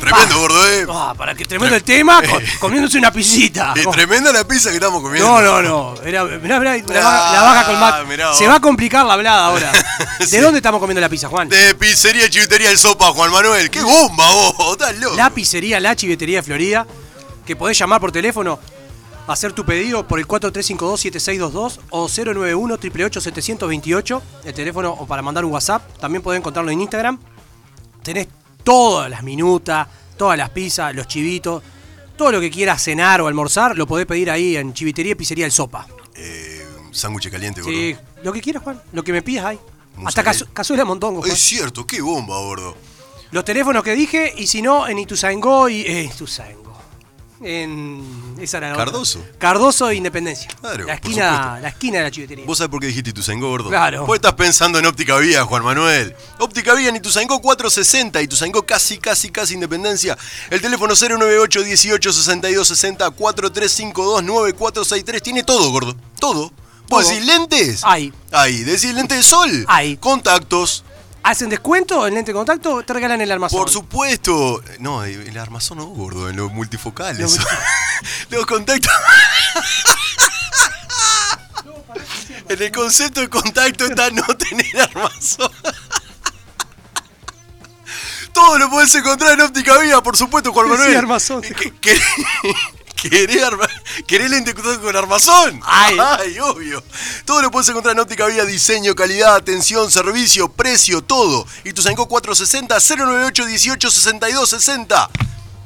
[0.00, 0.84] Tremendo, gordo, eh.
[0.90, 3.72] Ah, para que tremendo el tema, co- comiéndose una pisita.
[3.76, 5.28] Es tremenda la pizza que estamos comiendo.
[5.28, 5.94] No, no, no.
[6.02, 9.70] Era, mirá, mirá, la, baja- la con mirá Se va a complicar la hablada ahora.
[10.18, 10.38] ¿De Sí.
[10.38, 11.48] dónde estamos comiendo la pizza, Juan?
[11.48, 13.70] De pizzería Chivitería El Sopa, Juan Manuel.
[13.70, 14.54] ¡Qué bomba, vos!
[14.72, 15.14] ¡Estás loco!
[15.16, 16.84] La pizzería La Chivetería de Florida,
[17.46, 18.58] que podés llamar por teléfono,
[19.28, 25.82] hacer tu pedido por el 4352-7622 o 091-888-728, el teléfono o para mandar un WhatsApp.
[26.00, 27.20] También podés encontrarlo en Instagram.
[28.02, 28.28] Tenés
[28.64, 29.86] todas las minutas,
[30.16, 31.62] todas las pizzas, los chivitos,
[32.16, 35.46] todo lo que quieras cenar o almorzar, lo podés pedir ahí en Chivitería y Pizzería
[35.46, 35.86] El Sopa.
[36.14, 37.76] Eh, sándwich caliente, gordo.
[37.76, 39.58] Sí, lo que quieras, Juan, lo que me pidas ahí.
[40.04, 41.32] Hasta cazu- cazuela montongo, Juan.
[41.32, 42.76] Es cierto, qué bomba, gordo.
[43.30, 45.80] Los teléfonos que dije, y si no, en Ituzaingó y.
[45.82, 46.61] Eh, Ituzaingó.
[47.44, 48.34] En.
[48.40, 48.84] Esa era la otra.
[48.86, 49.24] Cardoso.
[49.38, 50.48] Cardoso e Independencia.
[50.60, 52.44] Claro, la esquina, la esquina de la chivetería.
[52.46, 53.68] ¿Vos sabés por qué dijiste Ituzaingó, gordo?
[53.68, 54.06] Claro.
[54.06, 56.14] Vos estás pensando en Óptica Vía, Juan Manuel.
[56.38, 60.16] Óptica Vía en Ituzaingó 460, Ituzaingó casi, casi, casi Independencia.
[60.50, 65.22] El teléfono 098 18 62 60 4352 9463.
[65.22, 65.96] Tiene todo, gordo.
[66.18, 66.52] Todo.
[66.88, 67.14] ¿Vos Todo.
[67.14, 67.80] decís lentes?
[67.84, 68.12] Hay.
[68.32, 68.64] Ahí.
[68.64, 69.64] ¿Decís lentes de sol?
[69.68, 69.96] Hay.
[69.96, 70.84] Contactos.
[71.24, 72.82] ¿Hacen descuento en lente de contacto?
[72.82, 73.58] Te regalan el armazón.
[73.60, 74.62] Por supuesto.
[74.80, 77.20] No, el armazón no, gordo, en los multifocales.
[77.20, 77.38] Los
[78.30, 78.90] Los contactos.
[82.48, 85.50] En el concepto de contacto está no tener armazón.
[88.32, 90.96] Todo lo podés encontrar en óptica vía, por supuesto, Juan Sí, Manuel.
[90.96, 91.42] armazón.
[91.42, 92.00] Que- que-
[93.02, 93.68] ¿Querés, arma-
[94.06, 95.60] querés lente con armazón?
[95.64, 96.38] Ay.
[96.38, 96.82] obvio.
[97.24, 101.46] Todo lo podés encontrar en óptica vía, diseño, calidad, atención, servicio, precio, todo.
[101.64, 105.10] Y tu 460 098 18 62 60.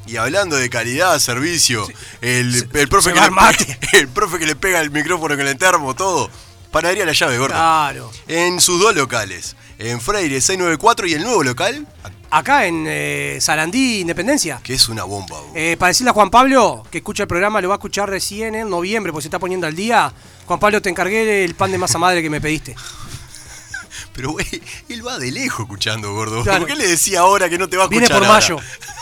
[0.07, 1.87] Y hablando de calidad, servicio,
[2.20, 3.27] el, el profe que le
[3.92, 6.31] el profe que le pega el micrófono con el termo, todo.
[6.70, 7.55] Panadería La Llave, gordo.
[7.55, 8.11] Claro.
[8.29, 9.57] En sus dos locales.
[9.79, 11.87] En Freire 694 y el nuevo local,
[12.30, 14.60] Acá en eh, Sarandí, Independencia.
[14.62, 15.38] que es una bomba.
[15.40, 15.52] bo.
[15.54, 18.54] Eh, para decirle a Juan Pablo, que escucha el programa, lo va a escuchar recién
[18.54, 20.12] en noviembre, porque se está poniendo al día.
[20.46, 22.74] Juan Pablo, te encargué el pan de masa madre que me pediste.
[24.12, 24.46] Pero, güey,
[24.88, 26.42] él va de lejos escuchando, gordo.
[26.42, 26.60] Claro.
[26.60, 28.40] ¿Por qué le decía ahora que no te va a Viene escuchar por ahora?
[28.40, 28.58] mayo.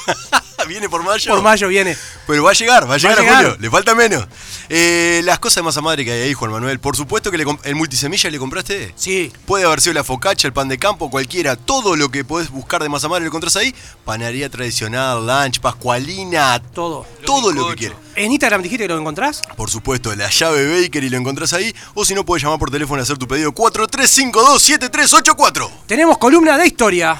[0.68, 1.30] ¿Viene por mayo?
[1.30, 1.96] Por mayo viene.
[2.26, 3.44] Pero va a llegar, va a llegar a, llegar.
[3.44, 3.56] julio.
[3.60, 4.26] Le falta menos.
[4.68, 6.78] Eh, las cosas de masa madre que hay ahí, Juan Manuel.
[6.80, 8.94] Por supuesto que le el multisemilla le compraste.
[8.96, 9.32] Sí.
[9.46, 11.56] Puede haber sido la focacha, el pan de campo, cualquiera.
[11.56, 13.74] Todo lo que podés buscar de masa madre lo encontrás ahí.
[14.04, 16.62] Panadería tradicional, lunch, pascualina.
[16.72, 17.04] Todo.
[17.26, 17.98] Todo lo que quieras.
[18.16, 19.42] ¿En Instagram dijiste que lo encontrás?
[19.56, 21.74] Por supuesto, la llave Baker y lo encontrás ahí.
[21.94, 25.70] O si no, puedes llamar por teléfono y hacer tu pedido 4352-7384.
[25.86, 27.18] Tenemos columna de historia.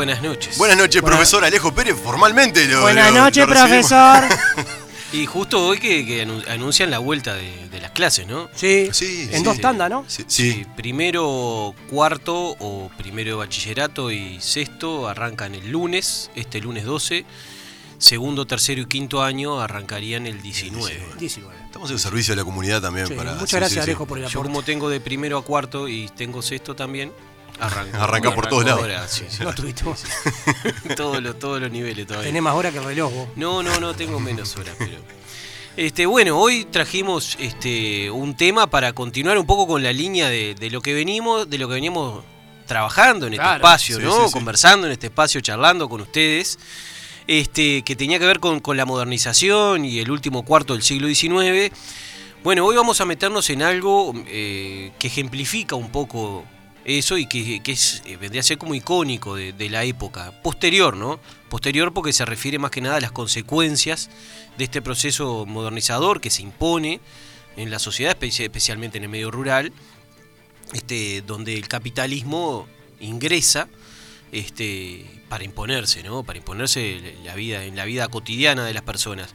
[0.00, 0.56] Buenas noches.
[0.56, 2.66] Buenas noches, Buenas- profesor Alejo Pérez, formalmente.
[2.66, 4.24] Lo, Buenas lo- noches, profesor.
[5.12, 8.48] Y justo hoy que, que anu- anuncian la vuelta de, de las clases, ¿no?
[8.54, 9.42] Sí, Sí, en sí.
[9.44, 10.04] dos tandas, ¿no?
[10.08, 10.64] Sí, sí.
[10.76, 17.26] Primero cuarto o primero de bachillerato y sexto arrancan el lunes, este lunes 12.
[17.98, 20.98] Segundo, tercero y quinto año arrancarían el 19.
[21.18, 21.54] 19.
[21.66, 23.06] Estamos en servicio de la comunidad también.
[23.08, 23.90] Sí, para, muchas sí, gracias, sí, sí.
[23.90, 24.48] Alejo, por el Yo aporte.
[24.48, 27.12] como tengo de primero a cuarto y tengo sexto también,
[27.60, 29.10] Arranca por todos lados.
[29.10, 29.42] sí, sí.
[29.42, 30.02] No tuviste vos.
[30.96, 32.28] todos, los, todos los niveles todavía.
[32.28, 33.28] Tenés más hora que el reloj vos.
[33.36, 34.92] No, no, no tengo menos horas, pero.
[35.76, 40.54] Este, bueno, hoy trajimos este, un tema para continuar un poco con la línea de,
[40.54, 42.24] de lo que venimos, de lo que veníamos
[42.66, 44.12] trabajando en este espacio, Sí, ¿no?
[44.12, 44.32] sí, sí.
[44.32, 46.58] Conversando en este espacio, charlando con ustedes.
[47.26, 51.06] Este, que tenía que ver con, con la modernización y el último cuarto del siglo
[51.06, 51.72] XIX.
[52.42, 56.44] Bueno, hoy vamos a meternos en algo eh, que ejemplifica un poco
[56.84, 60.40] eso y que, que eh, vendría a ser como icónico de, la época.
[60.42, 61.20] Posterior, ¿no?
[61.48, 64.10] Posterior porque se refiere más que nada a las consecuencias
[64.56, 67.00] de este proceso modernizador que se impone
[67.56, 69.72] en la sociedad, espe- especialmente en el medio rural,
[70.72, 72.66] este, donde el capitalismo
[73.00, 73.68] ingresa
[74.32, 76.22] este, para imponerse, ¿no?
[76.22, 79.34] Para imponerse la vida, en la vida cotidiana de las personas.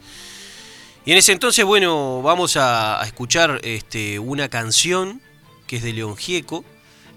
[1.04, 5.20] Y en ese entonces, bueno, vamos a, a escuchar este, una canción
[5.66, 6.64] que es de León Gieco,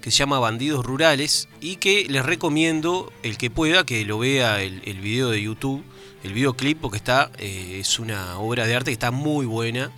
[0.01, 4.61] que se llama Bandidos Rurales, y que les recomiendo, el que pueda, que lo vea
[4.61, 5.83] el, el video de YouTube,
[6.23, 9.91] el videoclip, porque está, eh, es una obra de arte que está muy buena,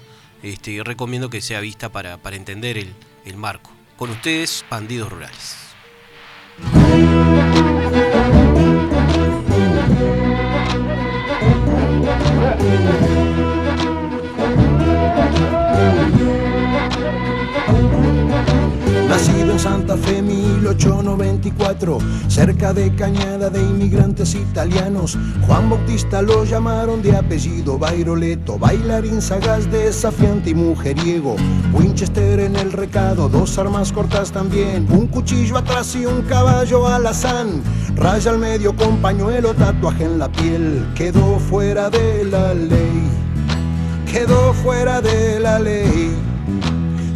[0.44, 2.94] este, recomiendo que sea vista para, para entender el,
[3.26, 3.72] el marco.
[3.98, 5.58] Con ustedes, Bandidos Rurales.
[19.62, 27.78] Santa Fe 1894, cerca de Cañada de inmigrantes italianos, Juan Bautista lo llamaron de apellido
[27.78, 31.36] Bairoleto, bailarín sagaz, desafiante y mujeriego,
[31.74, 37.62] Winchester en el recado, dos armas cortas también, un cuchillo atrás y un caballo alazán,
[37.96, 43.12] raya al medio con pañuelo, tatuaje en la piel, quedó fuera de la ley,
[44.12, 46.31] quedó fuera de la ley.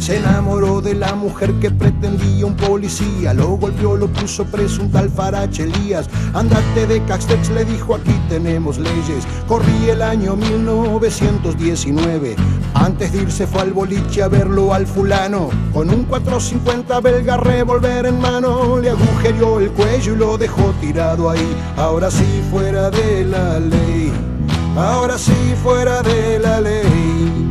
[0.06, 4.92] Se enamoró de la mujer que pretendía un policía, lo golpeó, lo puso preso un
[4.92, 6.08] tal Farache Elías.
[6.32, 9.26] Andate de Caxtex, le dijo aquí tenemos leyes.
[9.48, 12.36] Corrí el año 1919.
[12.74, 15.48] Antes de irse fue al boliche a verlo al fulano.
[15.72, 21.30] Con un 450 belga revolver en mano, le agujereó el cuello y lo dejó tirado
[21.30, 21.56] ahí.
[21.76, 24.12] Ahora sí fuera de la ley.
[24.76, 27.45] Ahora sí fuera de la ley.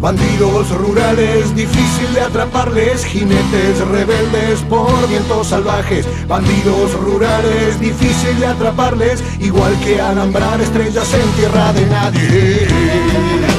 [0.00, 6.06] Bandidos rurales, difícil de atraparles, jinetes rebeldes por vientos salvajes.
[6.28, 13.55] Bandidos rurales, difícil de atraparles, igual que alambrar estrellas en tierra de nadie.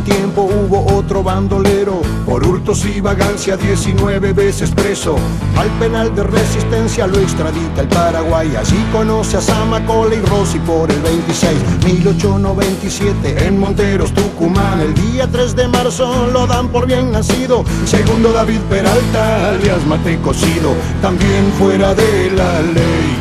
[0.00, 5.16] Tiempo hubo otro bandolero, por hurtos y vagancia 19 veces preso.
[5.56, 10.90] Al penal de resistencia lo extradita el Paraguay, allí conoce a Samacola y Rossi por
[10.90, 14.80] el 26, 1897 en Monteros, Tucumán.
[14.80, 20.18] El día 3 de marzo lo dan por bien nacido, segundo David Peralta, alias Mate
[20.20, 23.18] Cocido, también fuera de la ley.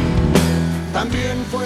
[0.93, 1.60] También fuera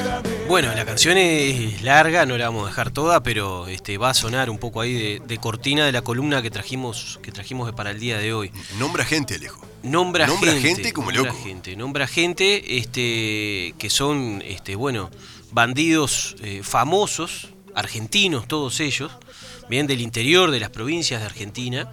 [0.48, 4.14] Bueno, la canción es larga, no la vamos a dejar toda, pero este, va a
[4.14, 7.90] sonar un poco ahí de, de cortina de la columna que trajimos, que trajimos para
[7.92, 8.52] el día de hoy.
[8.78, 9.66] Nombra gente, Alejo.
[9.82, 11.44] Nombra, Nombra gente, gente como nombra loco.
[11.44, 15.10] gente, nombra gente este, que son, este, bueno,
[15.52, 19.12] bandidos eh, famosos, argentinos todos ellos,
[19.68, 21.92] bien del interior de las provincias de Argentina,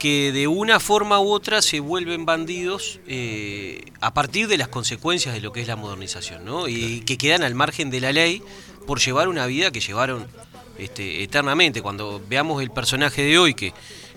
[0.00, 5.34] que de una forma u otra se vuelven bandidos eh, a partir de las consecuencias
[5.34, 6.66] de lo que es la modernización, ¿no?
[6.66, 8.42] Y que quedan al margen de la ley
[8.86, 10.26] por llevar una vida que llevaron
[10.78, 11.82] este, eternamente.
[11.82, 13.72] Cuando veamos el personaje de hoy, que,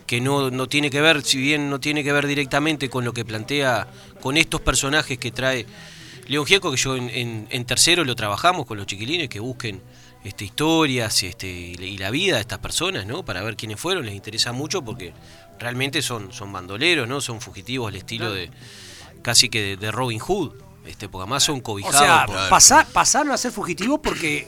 [0.07, 3.13] que no, no tiene que ver, si bien no tiene que ver directamente con lo
[3.13, 3.87] que plantea,
[4.21, 5.65] con estos personajes que trae
[6.27, 9.81] León Gieco, que yo en, en- en tercero lo trabajamos con los chiquilines, que busquen
[10.23, 13.25] este, historias este, y la vida de estas personas, ¿no?
[13.25, 15.11] Para ver quiénes fueron, les interesa mucho porque
[15.59, 17.21] realmente son, son bandoleros, ¿no?
[17.21, 18.49] Son fugitivos al estilo de
[19.21, 20.53] casi que de, de Robin Hood,
[20.85, 24.47] este, porque además son O cobijados sea, por- pasa- pasaron a ser fugitivos porque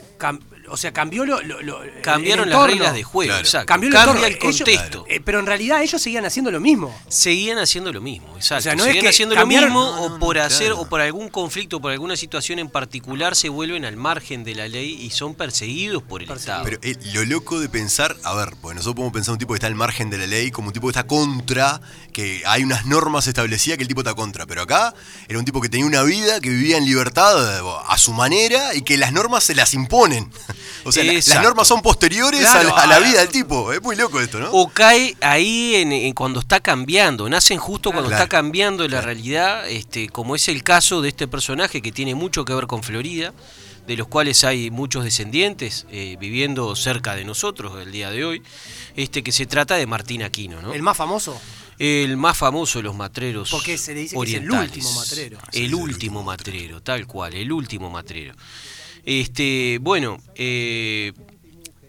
[0.70, 3.46] o sea, cambió lo, lo- lo- Cambiaron el las reglas de juego, Claro.
[3.46, 3.66] exacto.
[3.68, 4.28] Cambió el Cambia entorno.
[4.28, 5.06] el Ellos- contexto.
[5.08, 6.96] eh, pero en realidad ellos seguían haciendo lo mismo.
[7.08, 8.60] Seguían haciendo lo mismo, exacto.
[8.60, 10.44] O sea, no es Seguían que haciendo cambiaron- lo mismo No, no, o por no,
[10.44, 10.82] hacer claro.
[10.82, 14.68] o por algún conflicto, por alguna situación en particular se vuelven al margen de la
[14.68, 16.64] ley y son perseguidos por el Estado.
[16.64, 19.58] Pero eh, lo loco de pensar, a ver, porque nosotros podemos pensar un tipo que
[19.58, 21.82] está al margen de la ley como un tipo que está contra,
[22.14, 24.46] que hay unas normas establecidas que el tipo está contra.
[24.46, 24.94] Pero acá
[25.28, 27.36] era un tipo que tenía una vida, que vivía en libertad
[27.88, 30.32] a su manera y que las normas se las imponen.
[30.84, 33.30] O sea, la- las normas son posteriores Claro, a, la, a la a- vida del
[33.30, 33.72] tipo.
[33.74, 34.50] Es muy loco esto, ¿no?
[34.52, 38.24] O cae ahí en, en cuando está cambiando, nacen justo cuando Claro.
[38.24, 42.46] está cambiando la realidad, este, como es el caso de este personaje que tiene mucho
[42.46, 43.34] que ver con Florida,
[43.88, 48.42] de los cuales hay muchos descendientes eh, viviendo cerca de nosotros el día de hoy,
[48.96, 50.74] este, que se trata de Martín Aquino, ¿no?
[50.74, 51.40] El más famoso.
[51.78, 53.52] El más famoso de los matreros.
[53.52, 55.38] Porque se le dice que es el último matrero.
[55.52, 58.34] El último matrero, tal cual, el último matrero.
[59.06, 61.14] Este, bueno, eh,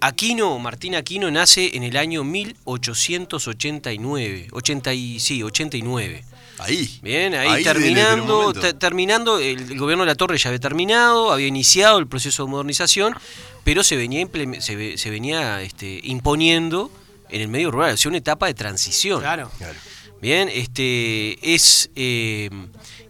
[0.01, 6.25] Aquino, Martín Aquino nace en el año 1889, 80 y, sí, 89.
[6.59, 6.99] Ahí.
[7.03, 11.99] Bien, ahí, terminando, terminando, el, el gobierno de la Torre ya había terminado, había iniciado
[11.99, 13.15] el proceso de modernización,
[13.63, 14.27] pero se venía
[14.61, 16.91] se, ve- se venía este, imponiendo
[17.29, 19.21] en el medio rural, o sea, una etapa de transición.
[19.21, 19.51] Claro.
[19.59, 19.79] Claro.
[20.23, 22.49] Bien, este es eh,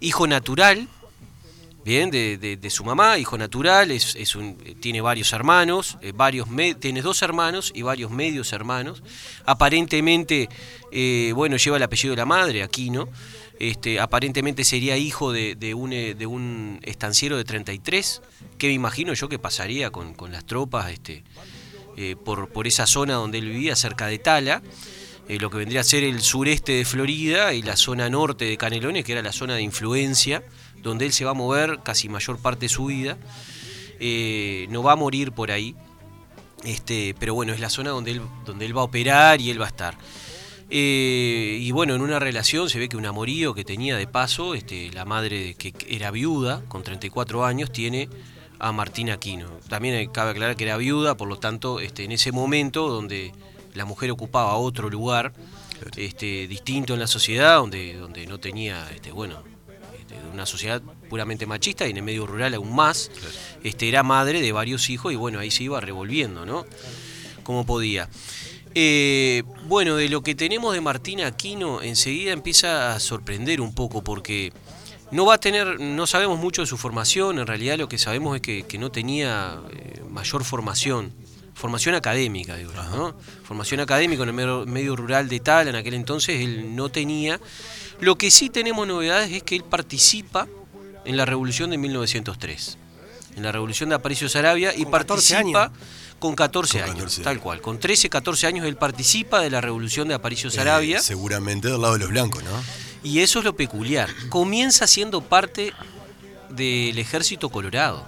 [0.01, 0.89] hijo natural,
[1.87, 4.16] bien, de, su mamá, hijo natural, es,
[4.80, 6.49] tiene varios hermanos, eh, varios
[6.80, 9.05] tiene dos hermanos y varios medios hermanos.
[9.45, 10.49] Aparentemente,
[10.91, 13.09] eh, bueno, lleva el apellido de la madre, Aquino.
[13.61, 18.20] Este, aparentemente sería hijo de, un, eh, de un estanciero de 33,
[18.59, 21.22] que me imagino yo que pasaría con, las tropas este,
[22.24, 24.61] por, por esa zona donde él vivía, cerca de Tala,
[25.28, 29.05] lo que vendría a ser el sureste de Florida y la zona norte de Canelones,
[29.05, 30.43] que era la zona de influencia,
[30.83, 33.16] donde él se va a mover casi mayor parte de su vida.
[33.99, 35.74] Eh, no va a morir por ahí,
[36.64, 39.61] este, pero bueno, es la zona donde él, donde él va a operar y él
[39.61, 39.97] va a estar.
[40.68, 44.55] Eh, y bueno, en una relación se ve que un amorío que tenía de paso,
[44.55, 48.09] este, la madre que era viuda, con 34 años, tiene
[48.59, 49.49] a Martín Aquino.
[49.68, 53.33] También cabe aclarar que era viuda, por lo tanto, este, en ese momento donde
[53.74, 55.33] la mujer ocupaba otro lugar
[55.97, 59.43] este, distinto en la sociedad, donde, donde no tenía, este, bueno,
[60.17, 63.11] este, una sociedad puramente machista y en el medio rural aún más,
[63.62, 66.67] este, era madre de varios hijos y bueno, ahí se iba revolviendo, ¿no?
[67.43, 68.09] Como podía.
[68.75, 74.05] Eh, bueno, de lo que tenemos de Martín Aquino, enseguida empieza a sorprender un poco
[74.05, 74.53] porque
[75.11, 78.37] no va a tener, no sabemos mucho de su formación, en realidad lo que sabemos
[78.37, 81.14] es que, que no tenía eh, mayor formación,
[81.55, 83.17] formación académica, digo, ¿no?
[83.45, 87.41] Formación académica en el medio, medio rural de tal, en aquel entonces él no tenía.
[88.01, 90.47] Lo que sí tenemos novedades es que él participa
[91.05, 92.78] en la revolución de 1903,
[93.36, 95.72] en la revolución de Aparicio Sarabia y Con 14 participa
[96.18, 97.61] con 14 Con años, 14 tal cual.
[97.61, 100.99] Con 13, 14 años él participa de la revolución de Aparicio Sarabia.
[100.99, 102.51] Eh, seguramente del lado de los blancos, ¿no?
[103.03, 104.09] Y eso es lo peculiar.
[104.30, 105.72] Comienza siendo parte
[106.51, 108.07] del ejército colorado.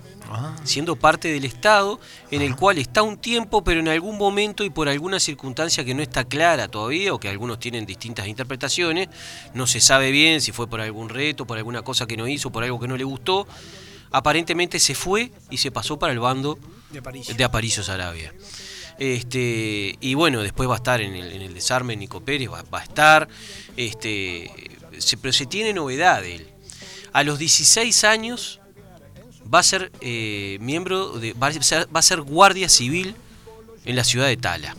[0.64, 1.98] Siendo parte del Estado,
[2.30, 5.94] en el cual está un tiempo, pero en algún momento y por alguna circunstancia que
[5.94, 9.08] no está clara todavía, o que algunos tienen distintas interpretaciones,
[9.54, 12.50] no se sabe bien si fue por algún reto, por alguna cosa que no hizo,
[12.50, 13.46] por algo que no le gustó,
[14.10, 16.58] aparentemente se fue y se pasó para el bando
[16.90, 17.36] De París.
[17.36, 18.32] de Aparicio Sarabia.
[18.98, 22.62] Este, y bueno, después va a estar en el, en el desarme Nico Pérez, va,
[22.62, 23.28] va a estar.
[23.76, 24.50] Este,
[24.98, 26.48] se- pero se tiene novedad de él.
[27.12, 28.60] A los 16 años
[29.52, 31.32] va a ser eh, miembro de.
[31.32, 33.14] Va a ser, va a ser guardia civil
[33.84, 34.76] en la ciudad de Tala.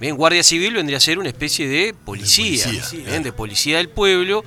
[0.00, 3.24] Bien, guardia civil vendría a ser una especie de policía, policía, bien, claro.
[3.24, 4.44] de policía del pueblo,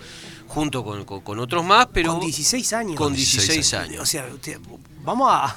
[0.48, 2.14] junto con, con- con otros más, pero.
[2.14, 2.96] con 16 años.
[2.96, 3.90] con 16 16 años.
[3.90, 4.04] años.
[4.04, 4.60] O sea, usted-
[5.04, 5.56] vamos a.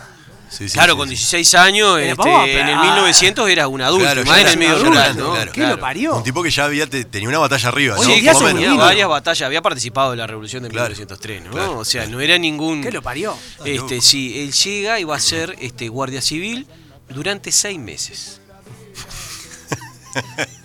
[0.51, 1.15] Sí, sí, Claro, sí, con sí.
[1.15, 4.41] 16 años, este, vamos en el a- 1900 era un adulto, Claro, más ya en
[4.41, 5.33] era el un medio adulto, rural, ¿no?
[5.33, 5.53] claro.
[5.53, 6.17] ¿Qué lo parió?
[6.17, 8.03] Un tipo que ya había, te- tenía una batalla arriba, ¿no?
[8.03, 8.39] menos.
[8.53, 11.51] Tenía varias batallas, había participado de la revolución de Claro, 1903, ¿no?
[11.53, 12.17] claro, o sea, claro.
[12.17, 12.83] no era ningún...
[12.83, 13.37] ¿Qué lo parió?
[13.65, 16.67] Este, sí, él llega y va a ser este, guardia civil
[17.09, 18.41] durante seis meses.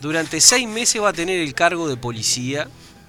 [0.01, 2.67] Durante seis meses va a tener el cargo de policía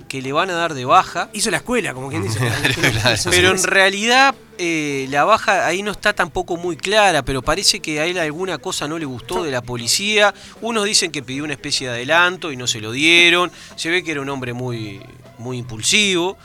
[0.09, 1.29] que le van a dar de baja.
[1.33, 2.41] Hizo la escuela, como quien dice.
[3.31, 8.01] Pero en realidad eh, la baja ahí no está tampoco muy clara, pero parece que
[8.01, 10.35] a él alguna cosa no le gustó de la policía.
[10.63, 13.53] Unos dicen que pidió una especie de adelanto y no se lo dieron.
[13.77, 15.01] Se ve que era un hombre muy,
[15.39, 16.39] muy impulsivo.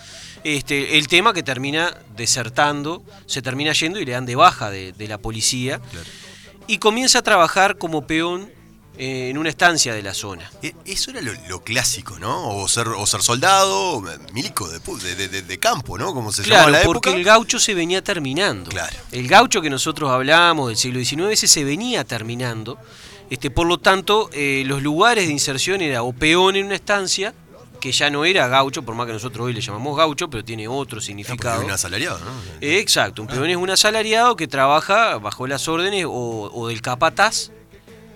[0.44, 4.92] Este, el tema que termina desertando, se termina yendo y le dan de baja de,
[4.92, 5.80] de la policía.
[6.68, 8.50] Y comienza a trabajar como peón
[8.98, 10.50] eh, en una estancia de la zona.
[10.62, 12.50] E- Eso era lo, lo clásico, ¿no?
[12.58, 14.02] O ser, o ser soldado,
[14.34, 16.14] milico de, pu- de, de- de campo, ¿no?
[16.14, 17.18] Como se llamaba Claro, en la porque época.
[17.20, 18.70] el gaucho se venía terminando.
[18.70, 18.96] Claro.
[19.12, 22.78] El gaucho que nosotros hablamos del siglo XIX ese se venía terminando.
[23.30, 27.34] Este, por lo tanto, eh, los lugares de inserción era o peón en una estancia,
[27.80, 30.68] que ya no era gaucho, por más que nosotros hoy le llamamos gaucho, pero tiene
[30.68, 31.56] otro Ah, significado.
[31.58, 32.32] era un asalariado, ¿no?
[32.60, 36.82] Eh, Exacto, un peón es un asalariado que trabaja bajo las órdenes o, o del
[36.82, 37.52] capataz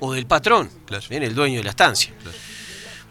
[0.06, 1.06] o del patrón, Claro.
[1.10, 2.14] bien, el dueño de la estancia.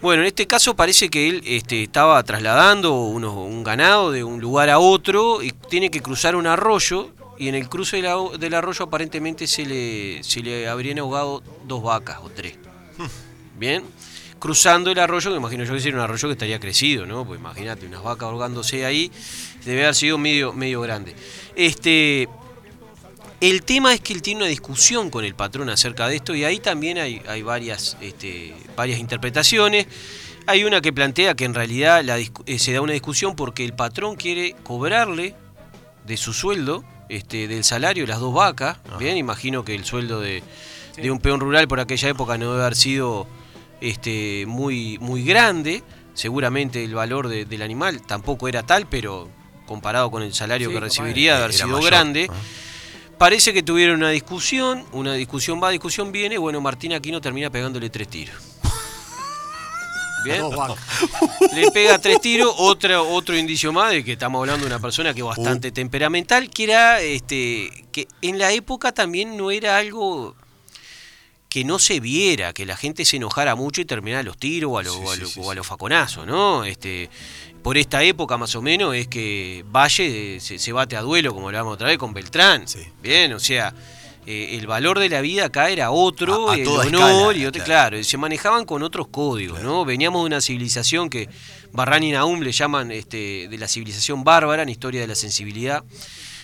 [0.01, 4.69] Bueno, en este caso parece que él este, estaba trasladando un ganado de un lugar
[4.69, 9.47] a otro y tiene que cruzar un arroyo y en el cruce del, arroyo aparentemente
[9.47, 12.55] se le, se le habrían ahogado dos vacas o tres.
[13.57, 13.83] Bien,
[14.39, 17.25] cruzando el arroyo, que imagino yo que sería un arroyo que estaría crecido, ¿no?
[17.25, 19.11] Pues imagínate, unas vacas ahogándose ahí,
[19.65, 21.15] debe haber sido medio, medio grande.
[21.55, 22.27] Este,
[23.49, 26.43] el tema es que él tiene una discusión con el patrón acerca de esto y
[26.43, 29.87] ahí también hay, hay varias, este, varias interpretaciones.
[30.47, 33.73] Hay una que plantea que en realidad la eh, se da una discusión porque el
[33.73, 35.35] patrón quiere cobrarle
[36.05, 38.77] de su sueldo, este, del salario, las dos vacas.
[38.99, 40.43] Bien, imagino que el sueldo de,
[40.97, 43.27] de un peón rural por aquella época no debe haber sido
[43.81, 45.83] este, muy, muy grande.
[46.13, 49.29] Seguramente el valor de- del animal tampoco era tal, pero
[49.65, 52.29] comparado con el salario Sí, que recibiría, debe haber sido mayor, grande.
[53.17, 57.89] Parece que tuvieron una discusión, una discusión va, discusión viene, bueno, Martín Aquino termina pegándole
[57.89, 58.35] tres tiros.
[60.25, 60.41] Bien,
[61.53, 65.13] le pega tres tiros, otro, otro indicio más de que estamos hablando de una persona
[65.13, 70.35] que es bastante temperamental, que era, este, que en la época también no era algo
[71.47, 74.77] que no se viera, que la gente se enojara mucho y terminara los tiros o
[74.79, 76.65] a los, Sí, sí, faconazos, ¿no?
[76.65, 77.09] Este,
[77.65, 81.33] por esta época más o menos es que Valle eh, se, se bate a duelo,
[81.33, 82.67] como hablábamos otra vez, con Beltrán.
[82.67, 82.77] Sí.
[83.01, 83.73] Bien, o sea,
[84.27, 87.45] eh, el valor de la vida acá era otro, A- a el honor escala, y
[87.47, 87.89] otro, claro.
[87.89, 88.03] claro.
[88.03, 89.83] se manejaban con otros códigos, ¿no?
[89.83, 91.27] Veníamos de una civilización que
[91.71, 95.83] Barran y Naum le llaman este, de la civilización bárbara, en Historia de la Sensibilidad,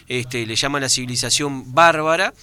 [0.07, 2.33] este, le llaman la civilización bárbara,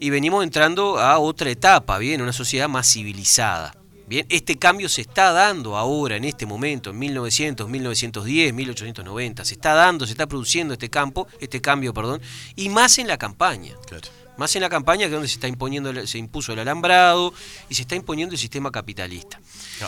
[0.00, 3.76] y venimos entrando a otra etapa, bien, una sociedad más civilizada.
[4.08, 9.54] Bien, este cambio se está dando ahora, en este momento, en 1900, 1910, 1890, se
[9.54, 12.22] está dando, se está produciendo este campo, este cambio, perdón,
[12.56, 13.74] y más en la campaña.
[13.86, 14.08] Claro.
[14.38, 17.34] Más en la campaña que es donde se está imponiendo, se impuso el alambrado
[17.68, 19.40] y se está imponiendo el sistema capitalista.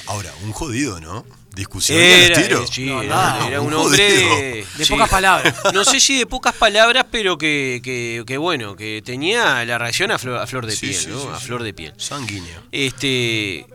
[0.06, 1.24] Ahora, un jodido, ¿no?
[1.54, 2.64] Discusión los Era, tiros.
[2.68, 4.66] eh, sí, No, era, un un hombre de.
[4.76, 5.54] De pocas palabras.
[5.72, 10.10] No sé si de pocas palabras, pero que, que, que bueno, que tenía la reacción
[10.10, 11.20] a flor, a flor de Sí, piel, sí, ¿no?
[11.22, 11.46] sí, a sí.
[11.46, 11.94] flor de piel.
[11.96, 12.60] Sanguíneo.
[12.72, 13.66] Este,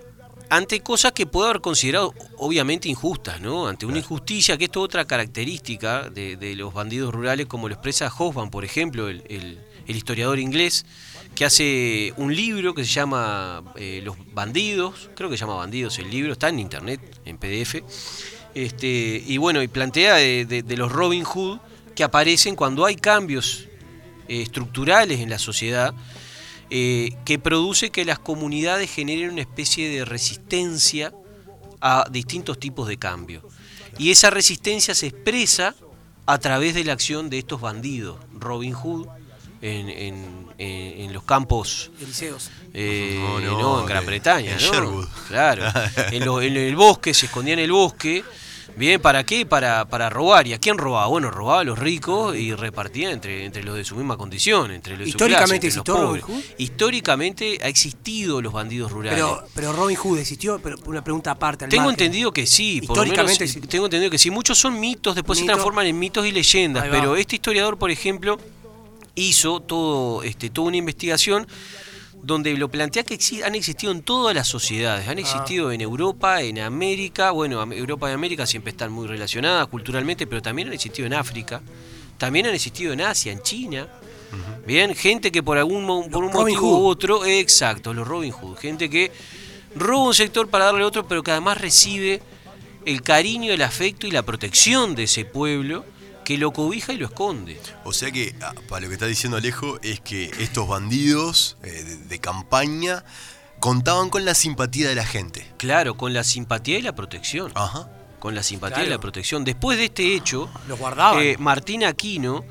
[0.49, 3.67] ante cosas que puede haber considerado obviamente injustas, ¿no?
[3.67, 7.73] Ante una injusticia, que esto es otra característica de, de los bandidos rurales, como lo
[7.75, 10.83] expresa Hoffman, por ejemplo, el, el- el historiador inglés,
[11.35, 15.99] que hace un libro que se llama eh, Los bandidos, creo que se llama Bandidos
[15.99, 17.83] el libro, está en internet, en PDF.
[18.55, 21.59] Este, y bueno, y plantea de, de- de los Robin Hood
[21.93, 23.67] que aparecen cuando hay cambios
[24.27, 25.93] eh, estructurales en la sociedad
[26.69, 31.13] eh, que produce que las comunidades generen una especie de resistencia
[31.81, 33.47] a distintos tipos de cambio.
[33.97, 35.75] Y esa resistencia se expresa
[36.25, 39.07] a través de la acción de estos bandidos, Robin Hood,
[39.61, 42.49] en, en- en- en los campos Eliseos.
[42.73, 44.73] eh, No, no, no, en Gran Bretaña, en ¿no?
[44.73, 45.07] Sherwood.
[45.27, 45.63] Claro.
[46.11, 48.23] En, lo- en el bosque, se escondía en el bosque.
[48.77, 49.45] Bien, ¿para qué?
[49.45, 50.47] Para, para robar.
[50.47, 51.07] ¿Y a quién robaba?
[51.07, 54.97] Bueno, robaba a los ricos y repartía entre, entre los de su misma condición, entre
[54.97, 56.23] los de su clase, ¿Históricamente entre los Robin pobres.
[56.25, 56.55] Hood?
[56.57, 59.15] Históricamente ha existido los bandidos rurales.
[59.23, 61.65] Pero, pero Robin Hood existió, pero una pregunta aparte.
[61.65, 62.05] al Tengo margen.
[62.05, 63.67] entendido que sí, por lo menos Históricamente sí, sí.
[63.67, 64.29] tengo entendido que sí.
[64.29, 66.85] Muchos son mitos, después se transforman en mitos y leyendas.
[66.91, 68.37] Pero este historiador, por ejemplo,
[69.15, 71.47] hizo todo, este, toda una investigación
[72.25, 75.11] donde lo plantea que han existido en todas las sociedades, Ah.
[75.11, 80.25] han existido en Europa, en América, bueno, Europa y América siempre están muy relacionadas culturalmente,
[80.25, 81.61] pero también han existido en África,
[82.17, 83.87] también han existido en Asia, en China.
[84.65, 86.81] Bien, gente que por algún por un Robin motivo Hood.
[86.81, 89.11] u otro, exacto, los Robin Hood, gente que
[89.75, 92.21] roba un sector para darle otro, pero que además recibe
[92.85, 95.85] el cariño, el afecto y la protección de ese pueblo
[96.25, 97.57] que lo cobija y lo esconde.
[97.85, 101.69] O sea que, ah, para lo que está diciendo Alejo, es que estos bandidos eh,
[101.83, 103.05] de, de campaña
[103.59, 105.49] contaban con la simpatía de la gente.
[105.57, 107.51] Claro, con la simpatía y la protección.
[107.55, 107.87] Ajá.
[108.19, 108.87] Con la simpatía Claro.
[108.87, 109.43] y la protección.
[109.45, 111.21] Después de este hecho, Los guardaban.
[111.23, 112.43] eh, Martín Aquino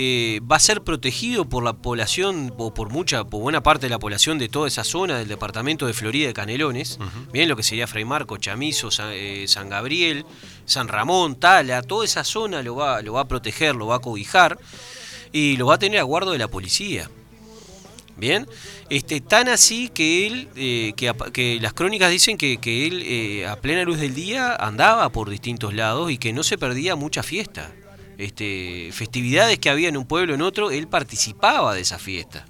[0.00, 3.90] eh, va a ser protegido por la población, o por mucha, por buena parte de
[3.90, 7.00] la población de toda esa zona del departamento de Florida de Canelones,
[7.32, 10.24] bien lo que sería Fray Marco, Chamizo, San, eh, San Gabriel,
[10.66, 13.98] San Ramón, Tala, toda esa zona lo va, lo va a proteger, lo va a
[13.98, 14.56] cobijar
[15.32, 17.10] y lo va a tener a guardo de la policía.
[18.16, 18.46] Bien,
[18.90, 23.48] este, tan así que él, eh, que, que las crónicas dicen que, que él eh,
[23.48, 27.24] a plena luz del día andaba por distintos lados y que no se perdía mucha
[27.24, 27.72] fiesta.
[28.18, 32.44] Este, festividades que había en un pueblo en otro, él participaba de esa fiesta.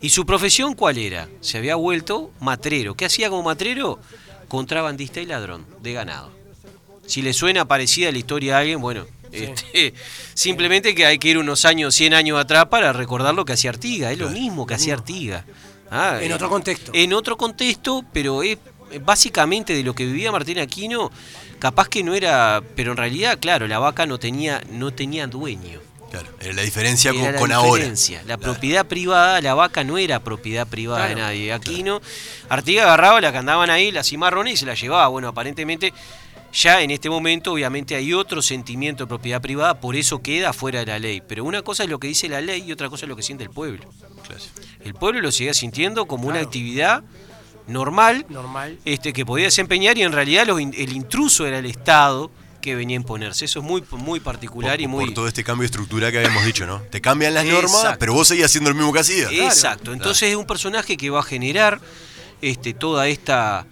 [0.00, 1.28] ¿Y su profesión cuál era?
[1.40, 2.94] Se había vuelto matrero.
[2.94, 3.98] ¿Qué hacía como matrero?
[4.46, 6.30] Contrabandista y ladrón de ganado.
[7.06, 9.94] Si le suena parecida la historia a alguien, bueno, este,
[10.34, 13.70] simplemente que hay que ir unos años, 100 años atrás para recordar lo que hacía
[13.70, 14.12] Artiga.
[14.12, 15.44] Es lo mismo que hacía Artiga.
[15.90, 16.92] Ah, En eh, otro contexto.
[16.94, 18.58] En otro contexto, pero es
[19.02, 21.10] básicamente de lo que vivía Martín Aquino,
[21.58, 25.80] capaz que no era, pero en realidad, claro, la vaca no tenía, no tenía dueño.
[26.10, 27.72] Claro, era la diferencia Era con, la con ahora.
[27.74, 28.22] diferencia.
[28.26, 31.52] La propiedad privada, la vaca no era propiedad privada de nadie.
[31.52, 32.00] Aquino,
[32.48, 35.08] Artiga agarraba la que andaban ahí, las cimarrones y se la llevaba.
[35.08, 35.92] Bueno, aparentemente
[36.50, 40.80] ya en este momento obviamente hay otro sentimiento de propiedad privada, por eso queda fuera
[40.80, 41.20] de la ley.
[41.26, 43.22] Pero una cosa es lo que dice la ley y otra cosa es lo que
[43.22, 43.84] siente el pueblo.
[44.26, 44.42] Claro.
[44.82, 47.02] El pueblo lo sigue sintiendo como una actividad
[47.68, 48.78] normal Normal.
[48.84, 52.96] este, que podía desempeñar y en realidad los el intruso era el Estado que venía
[52.96, 53.44] a imponerse.
[53.44, 55.04] Eso es muy, muy particular Por, y muy...
[55.06, 56.80] por todo este cambio de estructura que habíamos dicho, ¿no?
[56.90, 59.30] Te cambian las normas, pero vos seguís haciendo lo mismo que hacías.
[59.30, 59.92] Exacto.
[59.92, 61.80] Entonces es un personaje que va a generar
[62.42, 63.64] este, toda esta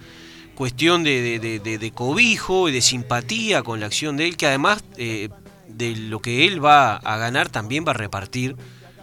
[0.54, 4.36] cuestión de, de- de- de- de cobijo y de simpatía con la acción de él,
[4.36, 5.28] que además eh,
[5.68, 8.56] de lo que él va a ganar también va a repartir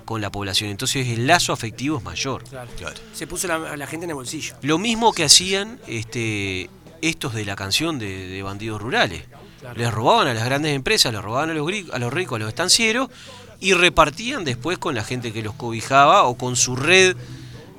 [0.05, 0.69] con la población.
[0.69, 2.43] Entonces el lazo afectivo es mayor.
[2.43, 2.69] Claro.
[2.77, 2.95] Claro.
[3.13, 4.55] Se puso la, a la gente en el bolsillo.
[4.61, 6.69] Lo mismo que hacían este,
[7.01, 9.23] estos de la canción de, de bandidos rurales.
[9.59, 9.79] Claro.
[9.79, 12.49] Les robaban a las grandes empresas, les robaban a los, a los ricos, a los
[12.49, 13.09] estancieros
[13.59, 17.15] y repartían después con la gente que los cobijaba o con su red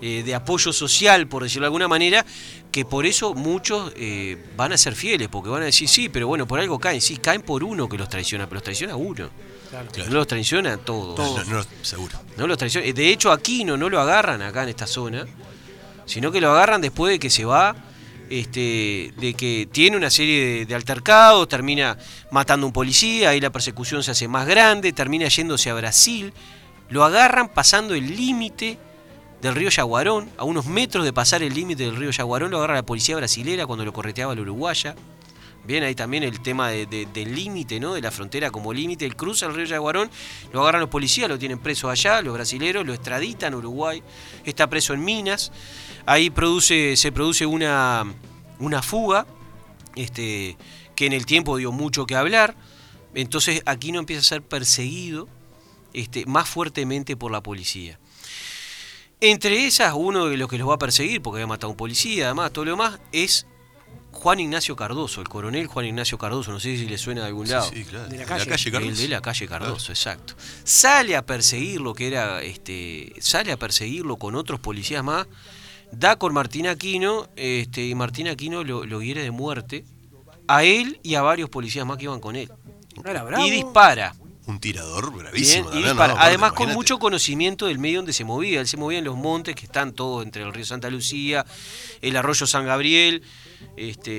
[0.00, 2.24] eh, de apoyo social, por decirlo de alguna manera,
[2.72, 6.26] que por eso muchos eh, van a ser fieles, porque van a decir, sí, pero
[6.26, 9.28] bueno, por algo caen, sí, caen por uno que los traiciona, pero los traiciona uno.
[9.92, 10.10] Claro.
[10.10, 11.18] No los traiciona a todos.
[11.18, 12.16] No, no, no, seguro.
[12.36, 12.90] No los traiciona.
[12.92, 15.26] De hecho, Aquino no lo agarran acá en esta zona,
[16.06, 17.74] sino que lo agarran después de que se va,
[18.30, 21.98] este, de que tiene una serie de, de altercados, termina
[22.30, 26.32] matando a un policía, ahí la persecución se hace más grande, termina yéndose a Brasil,
[26.88, 28.78] lo agarran pasando el límite
[29.40, 32.74] del río Yaguarón, a unos metros de pasar el límite del río Yaguarón, lo agarra
[32.74, 34.94] la policía brasilera cuando lo correteaba la uruguaya.
[35.66, 37.94] Bien, ahí también el tema de- de- del límite, ¿no?
[37.94, 39.06] De la frontera como límite.
[39.06, 40.10] Él cruza el río Yaguarón,
[40.52, 44.02] lo agarran los policías, lo tienen preso allá, los brasileros, lo extraditan a Uruguay,
[44.44, 45.52] está preso en Minas.
[46.04, 48.04] Ahí produce, se produce una,
[48.58, 49.26] una fuga,
[49.96, 50.58] este,
[50.94, 52.54] que en el tiempo dio mucho que hablar.
[53.14, 55.28] Entonces aquí no empieza a ser perseguido
[55.94, 57.98] este, más fuertemente por la policía.
[59.20, 61.76] Entre esas, uno de los que los va a perseguir, porque había matado a un
[61.78, 63.46] policía, además, todo lo demás, es
[64.14, 67.48] Juan Ignacio Cardoso, el coronel Juan Ignacio Cardoso, no sé si le suena de algún
[67.48, 67.68] lado.
[67.70, 68.08] Sí, claro.
[68.08, 68.70] De la De calle.
[68.70, 68.90] Carlos.
[68.90, 70.34] El de la calle Cardoso, exacto.
[70.64, 75.26] Sale a perseguirlo, que era, este, sale a perseguirlo con otros policías más,
[75.92, 79.84] da con Martín Aquino, este, y Martín Aquino lo, lo hiere de muerte,
[80.48, 82.50] a él y a varios policías más que iban con él.
[83.04, 83.44] Era bravo.
[83.44, 84.14] Y dispara.
[84.46, 85.70] Un tirador Bien, bravísimo.
[85.72, 85.84] y
[86.18, 88.60] Además, con mucho conocimiento del medio donde se movía.
[88.60, 91.46] Él se movía en los montes que están todos entre el río Santa Lucía,
[92.02, 93.22] el arroyo San Gabriel,
[93.76, 94.12] este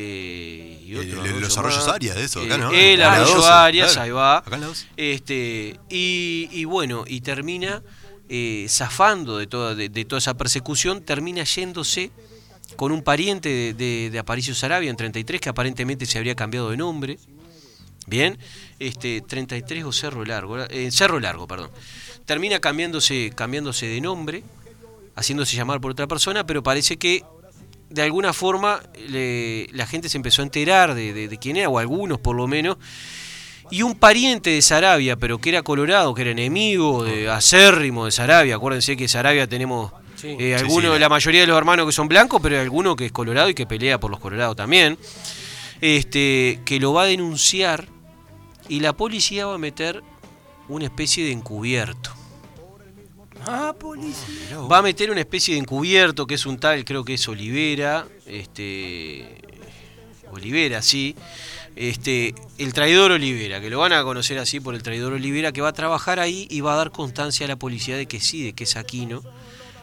[0.83, 1.93] y otro El- el- los arroyo arroyos.
[1.95, 2.71] Arias, eso, Eh, acá, ¿no?
[2.71, 4.03] El En la arroyo 12, Arias, claro.
[4.05, 4.37] ahí va.
[4.39, 4.87] Acá en la 12.
[4.97, 7.81] Este, y, y bueno, y termina
[8.29, 12.11] eh, zafando de toda, de, de toda esa persecución, termina yéndose
[12.75, 16.69] con un pariente de, de, de Aparicio Sarabia en 33, que aparentemente se habría cambiado
[16.71, 17.19] de nombre.
[18.07, 18.37] Bien,
[18.79, 21.69] este 33 o Cerro Largo, eh, Cerro Largo, perdón.
[22.25, 24.43] Termina cambiándose, cambiándose de nombre,
[25.15, 27.23] haciéndose llamar por otra persona, pero parece que
[27.89, 31.69] de alguna forma le- la gente se empezó a enterar de, de- de quién era,
[31.69, 32.77] o algunos por lo menos,
[33.71, 38.11] y un pariente de Sarabia, pero que era colorado, que era enemigo de acérrimo de
[38.11, 40.35] Sarabia, acuérdense que Sarabia tenemos Sí.
[40.39, 43.07] eh, algunos, sí, la mayoría de los hermanos que son blancos, pero hay alguno que
[43.07, 44.97] es colorado y que pelea por los colorados también,
[45.81, 47.87] este, que lo va a denunciar
[48.69, 50.03] y la policía va a meter
[50.69, 52.11] una especie de encubierto.
[53.47, 54.57] Ah, policía.
[54.71, 58.07] Va a meter una especie de encubierto que es un tal, creo que es Olivera,
[58.25, 59.41] este
[60.31, 61.15] Olivera, sí.
[61.75, 65.61] Este, el traidor Olivera, que lo van a conocer así por el traidor Olivera, que
[65.61, 68.43] va a trabajar ahí y va a dar constancia a la policía de que sí,
[68.43, 69.21] de que es Aquino.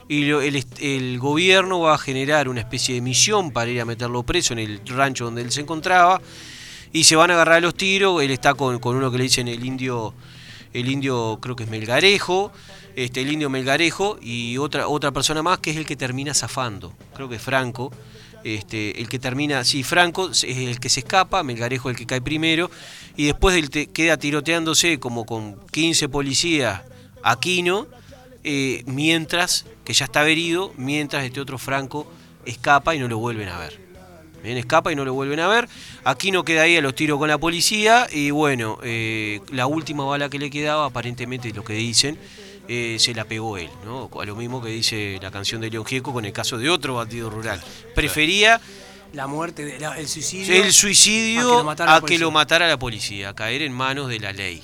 [0.08, 4.52] Y el, gobierno va a generar una especie de misión para ir a meterlo preso
[4.52, 6.20] en el rancho donde él se encontraba.
[6.92, 8.22] Y se van a agarrar los tiros.
[8.22, 10.12] Él está con, con uno que le dicen el indio,
[10.74, 12.52] el indio creo que es Melgarejo,
[12.96, 16.92] este, el indio Melgarejo, y otra, otra persona más que es el que termina zafando,
[17.14, 17.92] creo que es Franco.
[18.44, 22.20] Este, el que termina, sí, Franco es el que se escapa, Melgarejo el que cae
[22.20, 22.70] primero,
[23.16, 26.82] y después él te- queda tiroteándose como con 15 policías,
[27.22, 27.86] Aquino,
[28.42, 32.10] eh, mientras, que ya estaba herido, mientras este otro Franco
[32.44, 33.80] escapa y no lo vuelven a ver.
[34.42, 35.68] Bien, escapa y no lo vuelven a ver.
[36.02, 38.08] Aquí no queda ahí a los tiros con la policía.
[38.10, 42.18] Y bueno, eh, la última bala que le quedaba, aparentemente lo que dicen,
[42.68, 44.08] eh, se la pegó él, ¿no?
[44.20, 46.94] A lo mismo que dice la canción de León Gieco con el caso de otro
[46.94, 47.62] bandido rural.
[47.94, 48.60] Prefería
[49.12, 50.54] La muerte, de- la- el suicidio.
[50.54, 52.30] el a que suicidio lo matara la a que lo policía.
[52.30, 54.62] matara la policía, a caer en manos de la ley.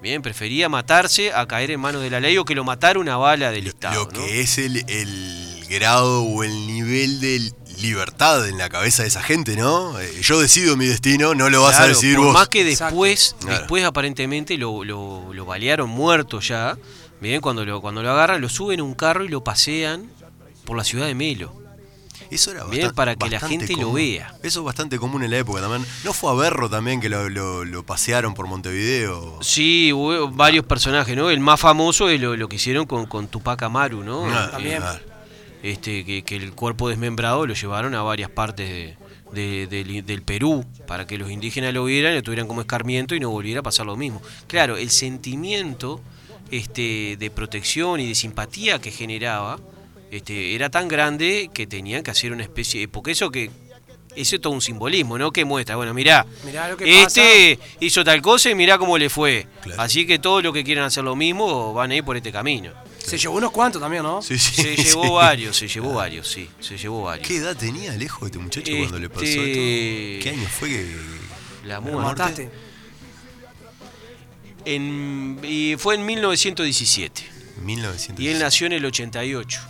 [0.00, 3.16] Bien, prefería matarse a caer en manos de la ley o que lo matara una
[3.16, 4.04] bala del Estado.
[4.04, 4.24] Lo ¿no?
[4.24, 9.22] que es el, el grado o el nivel de libertad en la cabeza de esa
[9.22, 9.98] gente, ¿no?
[10.00, 12.34] Eh, Yo decido mi destino, no lo vas a decidir por vos.
[12.34, 16.76] más que después, después aparentemente lo, lo, lo balearon muerto ya.
[17.20, 20.10] Bien, cuando lo, cuando lo agarran, lo suben a un carro y lo pasean
[20.64, 21.52] por la ciudad de Melo.
[22.30, 24.34] Eso era Bien, para que la gente lo vea.
[24.42, 25.84] Eso es bastante común en la época también.
[26.04, 29.38] ¿No fue a Berro también que lo, lo- lo pasearon por Montevideo?
[29.40, 31.30] Sí, hubo varios personajes, ¿no?
[31.30, 34.26] El más famoso es lo, lo que hicieron con, con Tupac Amaru, ¿no?
[34.26, 34.82] Ah, También.
[34.82, 34.98] ah,
[35.62, 38.96] este, que, que el cuerpo desmembrado lo llevaron a varias partes de-
[39.32, 43.20] de- del- del Perú para que los indígenas lo vieran, lo tuvieran como escarmiento y
[43.20, 44.20] no volviera a pasar lo mismo.
[44.48, 46.00] Claro, el sentimiento
[46.50, 49.58] este, de protección y de simpatía que generaba
[50.10, 53.50] este, era tan grande que tenían que hacer una especie porque eso que
[54.16, 55.30] eso es todo un simbolismo, ¿no?
[55.30, 59.08] Que muestra, bueno, mirá, Mirá lo que este hizo tal cosa y mirá cómo le
[59.10, 59.46] fue.
[59.62, 59.80] Claro.
[59.80, 62.72] Así que todos los que quieran hacer lo mismo van a ir por este camino.
[62.98, 64.20] Se llevó unos cuantos también, ¿no?
[64.20, 65.10] Sí, sí, Se llevó sí.
[65.12, 67.28] varios, se llevó varios, sí, se llevó varios.
[67.28, 70.24] ¿Qué edad tenía lejos este muchacho cuando le pasó Este- esto?
[70.24, 70.96] ¿Qué año fue que.?
[71.64, 72.00] La muerte.
[72.02, 72.50] mataste.
[74.64, 77.22] En, y fue en 1917
[77.64, 78.22] 1900.
[78.24, 79.60] y él nació en el 88.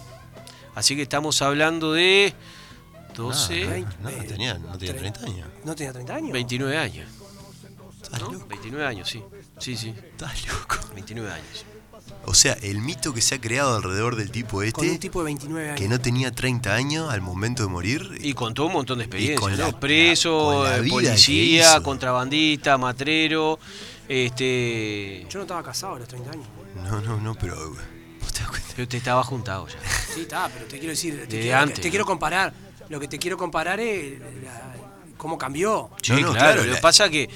[0.75, 2.35] Así que estamos hablando de
[3.15, 5.49] 12, No, no, no, tenía, no tenía 30 años.
[5.65, 6.33] ¿No tenía 30 años?
[6.33, 7.09] 29 años.
[8.03, 8.33] Estás ¿no?
[8.33, 8.47] loco.
[8.49, 9.23] 29 años, sí.
[9.59, 10.77] Sí, sí, Estás loco.
[10.95, 11.65] 29 años.
[12.27, 15.21] O sea, el mito que se ha creado alrededor del tipo Con este, un tipo
[15.21, 15.81] de 29 años.
[15.81, 18.19] que no tenía 30 años al momento de morir.
[18.21, 19.59] Y contó un montón de experiencias, con ¿no?
[19.59, 23.59] la- Preso, con la eh, vida que policía, contrabandista, matrero,
[24.09, 25.27] este...
[25.29, 26.47] Yo no estaba casado a los 30 años.
[26.85, 27.57] No, no, no, pero.
[28.21, 28.69] ¿Vos te das cuenta?
[28.75, 29.79] Pero te estaba juntado ya.
[30.15, 31.91] Sí, está, pero te quiero decir, te, Desde quiero, antes, te ¿no?
[31.91, 32.53] quiero comparar.
[32.89, 34.75] Lo que te quiero comparar es la-
[35.17, 35.91] cómo cambió.
[36.01, 37.29] Sí, No, no, claro, claro, Lo que pasa que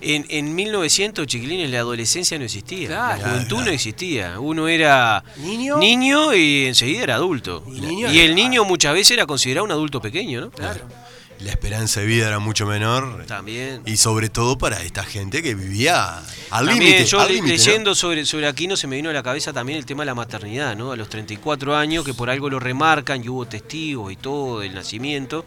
[0.00, 2.86] en, en 1900, chiquilines, la adolescencia no existía.
[2.88, 3.20] Claro.
[3.22, 3.64] la juventud Claro.
[3.66, 4.40] no existía.
[4.40, 5.76] Uno era Niño.
[5.78, 7.64] niño y enseguida era adulto.
[7.66, 10.50] Y Y, el era- niño muchas veces era considerado un adulto pequeño, ¿no?
[10.50, 10.80] Claro.
[11.40, 13.24] La esperanza de vida era mucho menor.
[13.26, 13.82] También.
[13.84, 17.04] Y sobre todo para esta gente que vivía al límite.
[17.04, 17.58] yo al le- límite, ¿no?
[17.58, 20.14] leyendo sobre, sobre Aquino se me vino a la cabeza también el tema de la
[20.14, 20.92] maternidad, ¿no?
[20.92, 24.74] A los 34 años, que por algo lo remarcan y hubo testigos y todo del
[24.74, 25.44] nacimiento,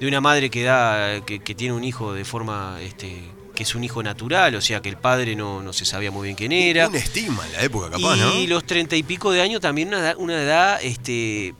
[0.00, 3.22] de una madre que da, que, que tiene un hijo de forma, este,
[3.54, 6.24] que es un hijo natural, o sea que el padre no, no se sabía muy
[6.24, 6.88] bien quién era.
[6.88, 8.46] Un estigma en la época, capaz, y ¿no?
[8.54, 11.54] los treinta y pico de años también una edad, una edad este,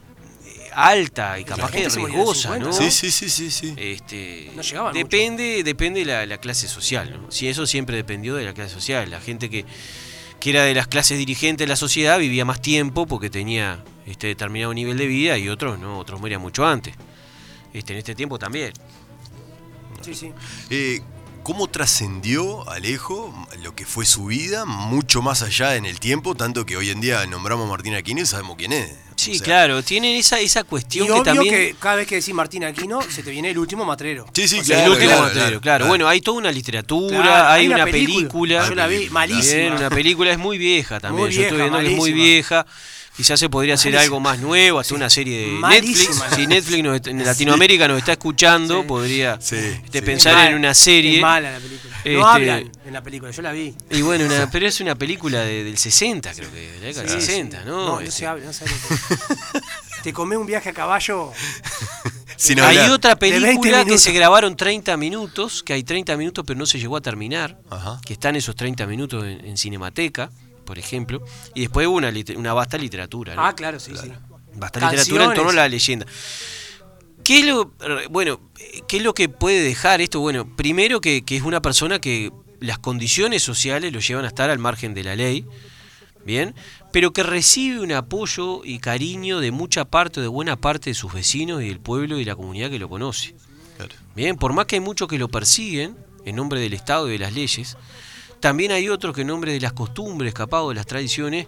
[0.75, 2.65] alta y capaz que riesgosa, 50.
[2.65, 2.73] ¿no?
[2.73, 3.73] Sí, sí, sí, sí, sí.
[3.77, 7.31] Este, No llegaban depende, depende de la, la clase social, ¿no?
[7.31, 9.09] Si eso siempre dependió de la clase social.
[9.09, 9.65] La gente que,
[10.39, 14.27] que era de las clases dirigentes de la sociedad vivía más tiempo porque tenía este
[14.27, 16.95] determinado nivel de vida y otros no, otros morían mucho antes.
[17.73, 18.73] Este, en este tiempo también.
[20.01, 20.31] Sí, sí.
[20.69, 21.01] Eh,
[21.43, 26.35] ¿Cómo trascendió Alejo lo que fue su vida mucho más allá en el tiempo?
[26.35, 28.91] Tanto que hoy en día nombramos a Martín Aquino y sabemos quién es.
[29.17, 31.53] Sí, O sea, claro, tienen esa, esa Y cuestión que obvio también.
[31.53, 34.25] que cada vez que decís Martín Aquino, se te viene el último matrero.
[34.33, 35.61] Sí, sí, O sea, el claro, último claro, Mateo, claro, claro.
[35.61, 35.87] claro.
[35.87, 38.15] Bueno, hay toda una literatura, Claro, hay, hay una, una película.
[38.19, 38.69] película.
[38.69, 39.55] Yo la vi, malísima.
[39.61, 41.25] Bien, una película es muy vieja también.
[41.27, 42.65] Muy Yo estoy viendo que es muy vieja.
[43.15, 46.13] Quizás se podría hacer algo más nuevo, hasta una serie de Malísima.
[46.15, 46.35] Netflix.
[46.35, 48.87] Si Netflix nos- en Latinoamérica nos está escuchando, Sí.
[48.87, 50.05] podría Sí, este, sí.
[50.05, 51.17] pensar mal, en una serie.
[51.17, 51.95] Es mala la película.
[51.97, 53.75] Este- No hablan en la película, yo la vi.
[53.91, 57.03] Y bueno, una- pero es una película de- del 60, creo que, de la década
[57.07, 57.63] del Sí, 60, sí.
[57.67, 57.75] ¿no?
[57.77, 58.75] No, no Este, se habla, no se habla.
[60.01, 61.31] Te comé un viaje a caballo.
[62.35, 62.91] Sin Hay hablar.
[62.91, 66.65] otra De 20 película que se grabaron 30 minutos, que hay 30 minutos pero no
[66.65, 68.01] se llegó a terminar, Ajá.
[68.05, 70.29] que están esos 30 minutos en, en Cinemateca,
[70.65, 73.45] por ejemplo, y después hubo una, lit- una vasta literatura, ¿no?
[73.45, 74.11] Ah, claro, sí, sí.
[74.55, 76.05] Basta literatura en torno a la leyenda.
[77.23, 77.71] ¿Qué es lo,
[78.09, 78.41] bueno,
[78.87, 80.19] ¿qué es lo que puede dejar esto?
[80.19, 84.49] Bueno, primero que, que es una persona que las condiciones sociales lo llevan a estar
[84.49, 85.45] al margen de la ley,
[86.25, 86.53] ¿bien?
[86.91, 91.13] Pero que recibe un apoyo y cariño de mucha parte, de buena parte de sus
[91.13, 93.35] vecinos y del pueblo y la comunidad que lo conoce.
[93.77, 93.95] Claro.
[94.15, 97.19] Bien, por más que hay muchos que lo persiguen en nombre del Estado y de
[97.19, 97.77] las leyes,
[98.43, 101.47] también hay otros que en nombre de las costumbres, escapados de las tradiciones,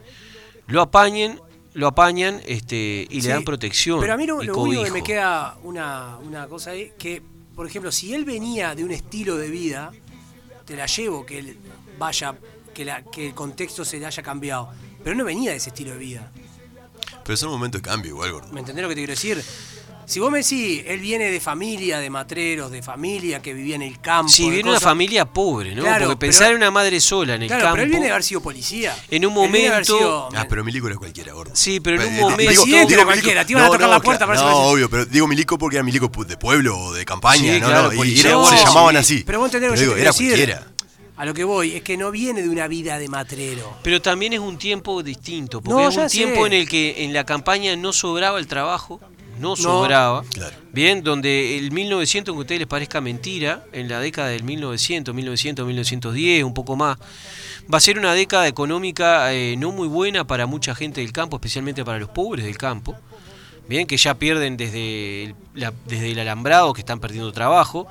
[0.68, 1.42] lo apañen,
[1.74, 4.00] lo apañan este, y Sí, le dan protección.
[4.00, 7.22] Pero a mí lo, único que me queda una, una cosa ahí, que,
[7.54, 9.92] por ejemplo, si él venía de un estilo de vida,
[10.64, 11.58] te la llevo, que él
[12.00, 12.34] vaya,
[12.74, 14.70] que, la, que el contexto se le haya cambiado.
[15.04, 16.32] pero no venía de ese estilo de vida.
[17.26, 18.54] Pero son momentos de cambio igual, gordo.
[18.54, 19.44] ¿Me entendés lo que te quiero decir?
[20.08, 23.82] Si vos me decís, él viene de familia, de matreros, de familia que vivía en
[23.82, 24.30] el campo.
[24.32, 25.82] Si de viene una cosas- familia pobre, ¿no?
[25.82, 27.74] Claro, Porque pero- pensar en una madre sola en el Claro, campo.
[27.76, 28.96] pero él viene de haber sido policía.
[29.10, 31.56] En un de momento- sido- Ah, pero Milico era cualquiera, gordo.
[31.56, 32.52] Sí, pero en un Eh, momento.
[32.52, 35.06] digo- digo era Milico- cualquiera, te iban a tocar la puerta para No, obvio, pero
[35.06, 37.68] digo Milico porque era Milico de pueblo o de campaña, Sí, ¿no?
[37.68, 39.24] claro, no, y- era- se llamaban así.
[39.26, 40.68] Pero vos entendés lo que digo, era cualquiera.
[41.18, 43.78] A lo que voy, es que no viene de una vida de matrero.
[43.84, 46.48] Pero también es un tiempo distinto, porque No, es un tiempo sé.
[46.48, 49.00] en el que en la campaña no sobraba el trabajo,
[49.40, 49.56] no No.
[49.56, 50.24] sobraba.
[50.34, 50.56] Claro.
[50.72, 55.14] Bien, donde el 1900, aunque a ustedes les parezca mentira, en la década del 1900,
[55.16, 56.98] 1900, 1910, un poco más,
[57.74, 61.38] va a ser una década económica eh, no muy buena para mucha gente del campo,
[61.38, 62.96] especialmente para los pobres del campo.
[63.68, 67.88] Bien, que ya pierden desde el, la- desde el alambrado, que están perdiendo trabajo.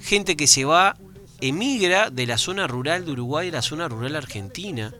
[0.00, 0.96] Gente que se va,
[1.40, 4.94] emigra de la zona rural de Uruguay a la zona rural argentina.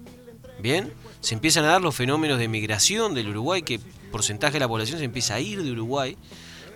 [0.60, 3.80] Bien, se empiezan a dar los fenómenos de migración del Uruguay, que
[4.10, 6.16] porcentaje de la población se empieza a ir de Uruguay.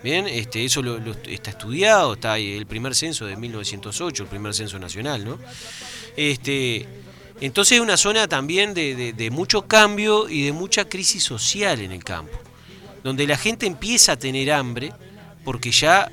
[0.02, 4.28] Bien, este, eso lo, lo está estudiado, está ahí el primer censo de 1908, el
[4.28, 5.38] primer censo nacional, ¿no?
[6.16, 6.88] Este,
[7.40, 11.80] entonces es una zona también de, de- de mucho cambio y de mucha crisis social
[11.80, 12.36] en el campo,
[13.04, 14.92] donde la gente empieza a tener hambre
[15.44, 16.10] porque ya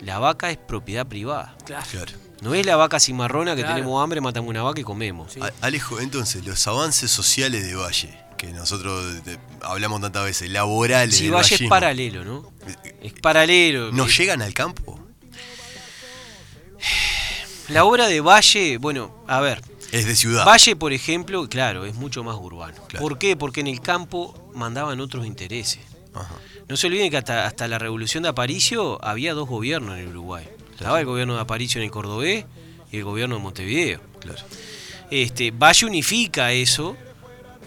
[0.00, 1.56] la vaca es propiedad privada.
[1.64, 2.12] Claro.
[2.40, 3.76] No es la vaca cimarrona que Claro.
[3.76, 5.32] tenemos hambre, matamos una vaca y comemos.
[5.32, 5.40] Sí.
[5.60, 11.14] Alejo, entonces, los avances sociales de Valle, que nosotros de- hablamos tantas veces, laborales.
[11.16, 12.50] Si Valle es paralelo, ¿no?
[13.02, 13.92] Es paralelo.
[13.92, 14.98] ¿No Eh, llegan al campo?
[17.68, 19.60] La obra de Valle, bueno, a ver,
[19.92, 20.44] Es de ciudad.
[20.46, 22.76] Valle, por ejemplo, claro, es mucho más urbano.
[22.88, 23.02] Claro.
[23.02, 23.36] ¿Por qué?
[23.36, 25.80] Porque en el campo mandaban otros intereses.
[26.14, 26.34] Ajá.
[26.68, 30.08] No se olviden que hasta, hasta la revolución de Aparicio había dos gobiernos en el
[30.08, 30.46] Uruguay.
[30.72, 32.44] Estaba el gobierno de Aparicio en el Cordobés
[32.92, 34.00] y el gobierno de Montevideo.
[34.20, 34.38] Claro.
[35.10, 36.96] Este, Valle unifica eso,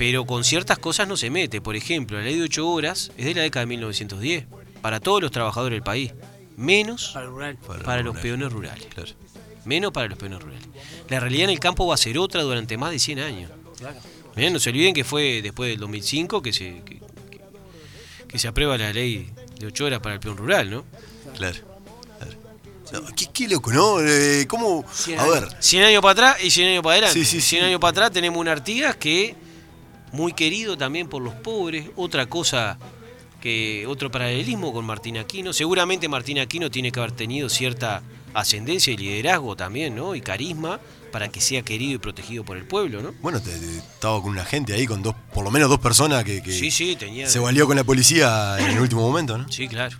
[0.02, 1.62] pero con ciertas cosas no se mete.
[1.62, 4.46] Por ejemplo, la ley de 8 horas es de la década de 1910,
[4.82, 6.12] para todos los trabajadores del país,
[6.58, 7.58] menos Para el rural.
[7.86, 8.22] para, los rural.
[8.24, 8.88] peones rurales.
[8.92, 9.12] Claro.
[9.66, 10.68] Menos para los peones rurales.
[11.08, 13.52] La realidad en el campo va a ser otra durante más de 100 años.
[13.78, 14.00] Claro.
[14.52, 16.96] No se olviden que fue después del 2005 que se, que,
[17.30, 17.42] que-
[18.28, 19.30] que se aprueba la ley
[19.60, 20.84] de 8 horas para el peón rural, ¿no?
[21.38, 21.60] Claro.
[22.92, 24.00] No, qué, qué loco, ¿no?
[24.02, 24.84] Eh, ¿Cómo?
[24.92, 25.42] Cien A años.
[25.42, 25.58] ver.
[25.60, 27.20] 100 años para atrás y 100 años para adelante.
[27.20, 27.66] Sí, sí, 100 sí.
[27.68, 29.36] años para atrás tenemos un Artigas que
[30.12, 31.88] muy querido también por los pobres.
[31.96, 32.78] Otra cosa
[33.42, 35.52] que otro paralelismo con Martín Aquino.
[35.54, 38.04] Seguramente Martín Aquino tiene que haber tenido cierta
[38.34, 40.14] ascendencia y liderazgo también, ¿no?
[40.16, 40.80] Y carisma
[41.12, 43.14] para que sea querido y protegido por el pueblo, ¿no?
[43.22, 46.24] Bueno, te- te- estaba con una gente ahí, con dos, por lo menos dos personas
[46.24, 47.28] que, que Sí, sí, tenía.
[47.28, 49.52] se valió con la policía en el último momento, ¿no?
[49.52, 49.98] Sí, claro.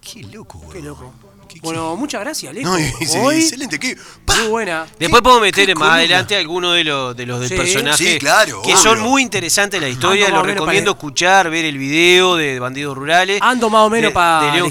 [0.00, 1.12] Qué loco, Qué loco.
[1.48, 2.68] Qué- Bueno, muchas gracias, Alejo.
[2.70, 3.78] No, y- sí, Hoy, excelente.
[3.78, 3.96] ¿qué?
[4.24, 4.36] ¡Pa!
[4.36, 4.86] muy buena.
[4.98, 7.54] Después podemos meter más adelante algunos de los de los del Sí.
[7.56, 8.82] personaje Sí, claro, que obvio.
[8.82, 12.36] son muy interesantes la historia, Ando más los o menos recomiendo escuchar, ver el video
[12.36, 13.40] de Bandidos Rurales.
[13.42, 14.70] Ando más o menos de- para de León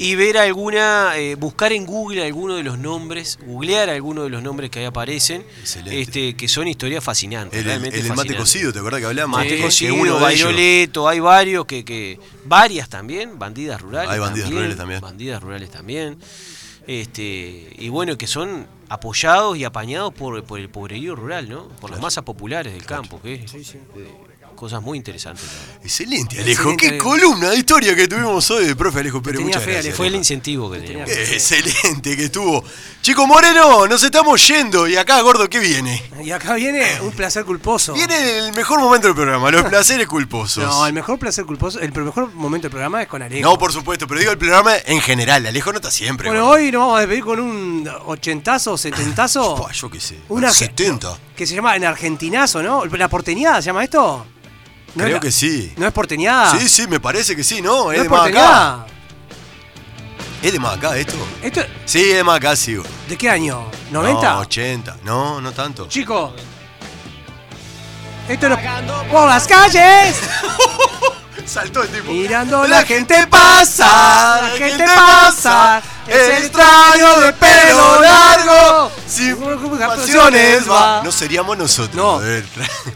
[0.00, 4.42] y ver alguna, eh, buscar en Google alguno de los nombres, googlear algunos de los
[4.42, 6.00] nombres que ahí aparecen, Excelente.
[6.00, 7.52] este, que son historias fascinantes.
[7.52, 8.40] El, el, realmente el mate fascinantes.
[8.40, 9.38] cocido, ¿te acuerdas que hablamos?
[9.38, 12.18] Mate Que- cocido, uno Bairoleto, hay varios que, que.
[12.46, 14.10] Varias también, bandidas rurales.
[14.10, 15.00] Hay bandidas rurales también.
[15.00, 16.18] Bandidas rurales también.
[16.86, 21.68] Este, y bueno, que son apoyados y apañados por, por el pobrerío rural, ¿no?
[21.80, 23.78] Por las masas populares del campo, que es eh,
[24.60, 25.42] cosas muy interesantes.
[25.82, 26.70] Excelente, Alejo.
[26.70, 27.04] Excelente, Qué Alejo.
[27.08, 29.38] columna de historia que tuvimos hoy, profe Alejo Pérez.
[29.38, 29.84] Tenía Muchas fe, gracias.
[29.86, 29.96] Alejo.
[29.96, 31.10] Fue el incentivo que teníamos.
[31.10, 32.62] Excelente que estuvo.
[33.00, 34.86] Chico Moreno, nos estamos yendo.
[34.86, 36.02] Y acá, gordo, ¿qué viene?
[36.22, 37.94] Y acá viene un placer culposo.
[37.94, 40.62] Viene el mejor momento del programa, los placeres culposos.
[40.64, 43.48] No, el mejor placer culposo, el mejor momento del programa es con Alejo.
[43.48, 45.46] No, por supuesto, pero digo el programa en general.
[45.46, 46.28] Alejo no está siempre.
[46.28, 49.54] Bueno, hoy nos vamos a despedir con un ochentazo, setentazo.
[49.56, 50.18] Pua, yo qué sé.
[50.28, 51.18] Una- 70.
[51.34, 52.84] que se llama en argentinazo, ¿no?
[52.84, 54.26] ¿La porteñada se llama esto?
[54.94, 55.72] ¿No Creo la- que sí.
[55.76, 56.58] ¿No es porteñada?
[56.58, 57.84] Sí, sí, me parece que sí, ¿no?
[57.84, 58.30] ¿No Es de más acá.
[58.30, 58.86] porteñada?
[60.42, 61.14] ¿Es de más acá esto?
[61.42, 62.76] ¿Esto Sí, es de más acá, sí.
[63.08, 63.66] de qué año?
[63.90, 64.38] No, ¿90?
[64.40, 64.96] 80.
[65.04, 65.86] No, no tanto.
[65.88, 66.34] Chico.
[68.28, 68.56] Esto no...
[69.10, 70.16] Por las calles,
[71.46, 72.12] Saltó el tipo.
[72.12, 79.36] mirando la gente pasa, la gente pasa, es extraño de pelo largo, sin
[79.78, 81.02] pasiones va.
[81.02, 81.96] No seríamos nosotros.
[81.96, 82.20] No.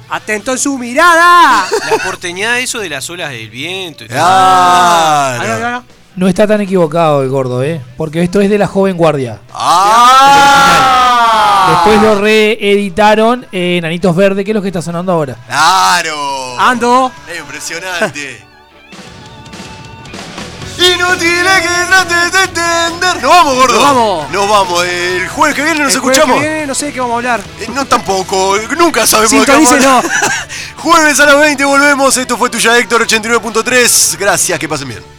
[0.09, 1.67] Atento en su mirada.
[1.91, 4.05] La porteñada, eso de las olas del viento.
[4.05, 4.19] y todo.
[4.21, 5.55] Ah, Claro.
[5.59, 5.85] no, no, no.
[6.17, 7.81] No está tan equivocado el gordo, ¿eh?
[7.97, 9.41] Porque esto es de la joven guardia.
[10.25, 11.67] ¡Ah!
[11.85, 15.37] Después lo reeditaron en Anitos Verde, que es lo que está sonando ahora.
[15.49, 16.57] ¡Claro!
[16.61, 17.11] Ando.
[17.29, 18.45] Es impresionante.
[20.79, 23.23] Inútil que trates de entender.
[23.23, 23.75] Nos vamos, gordo.
[23.75, 24.31] Nos vamos.
[24.31, 24.85] Nos vamos.
[24.85, 26.43] El jueves que viene nos El jueves escuchamos.
[26.43, 27.41] que viene, no sé de qué vamos a hablar.
[27.61, 28.59] Eh, no tampoco.
[28.77, 30.05] Nunca sabemos de qué vamos a hablar.
[30.77, 32.17] Jueves a las 20 volvemos.
[32.17, 34.17] Esto fue tuya Héctor 89.3.
[34.19, 35.14] Gracias, que pasen bien.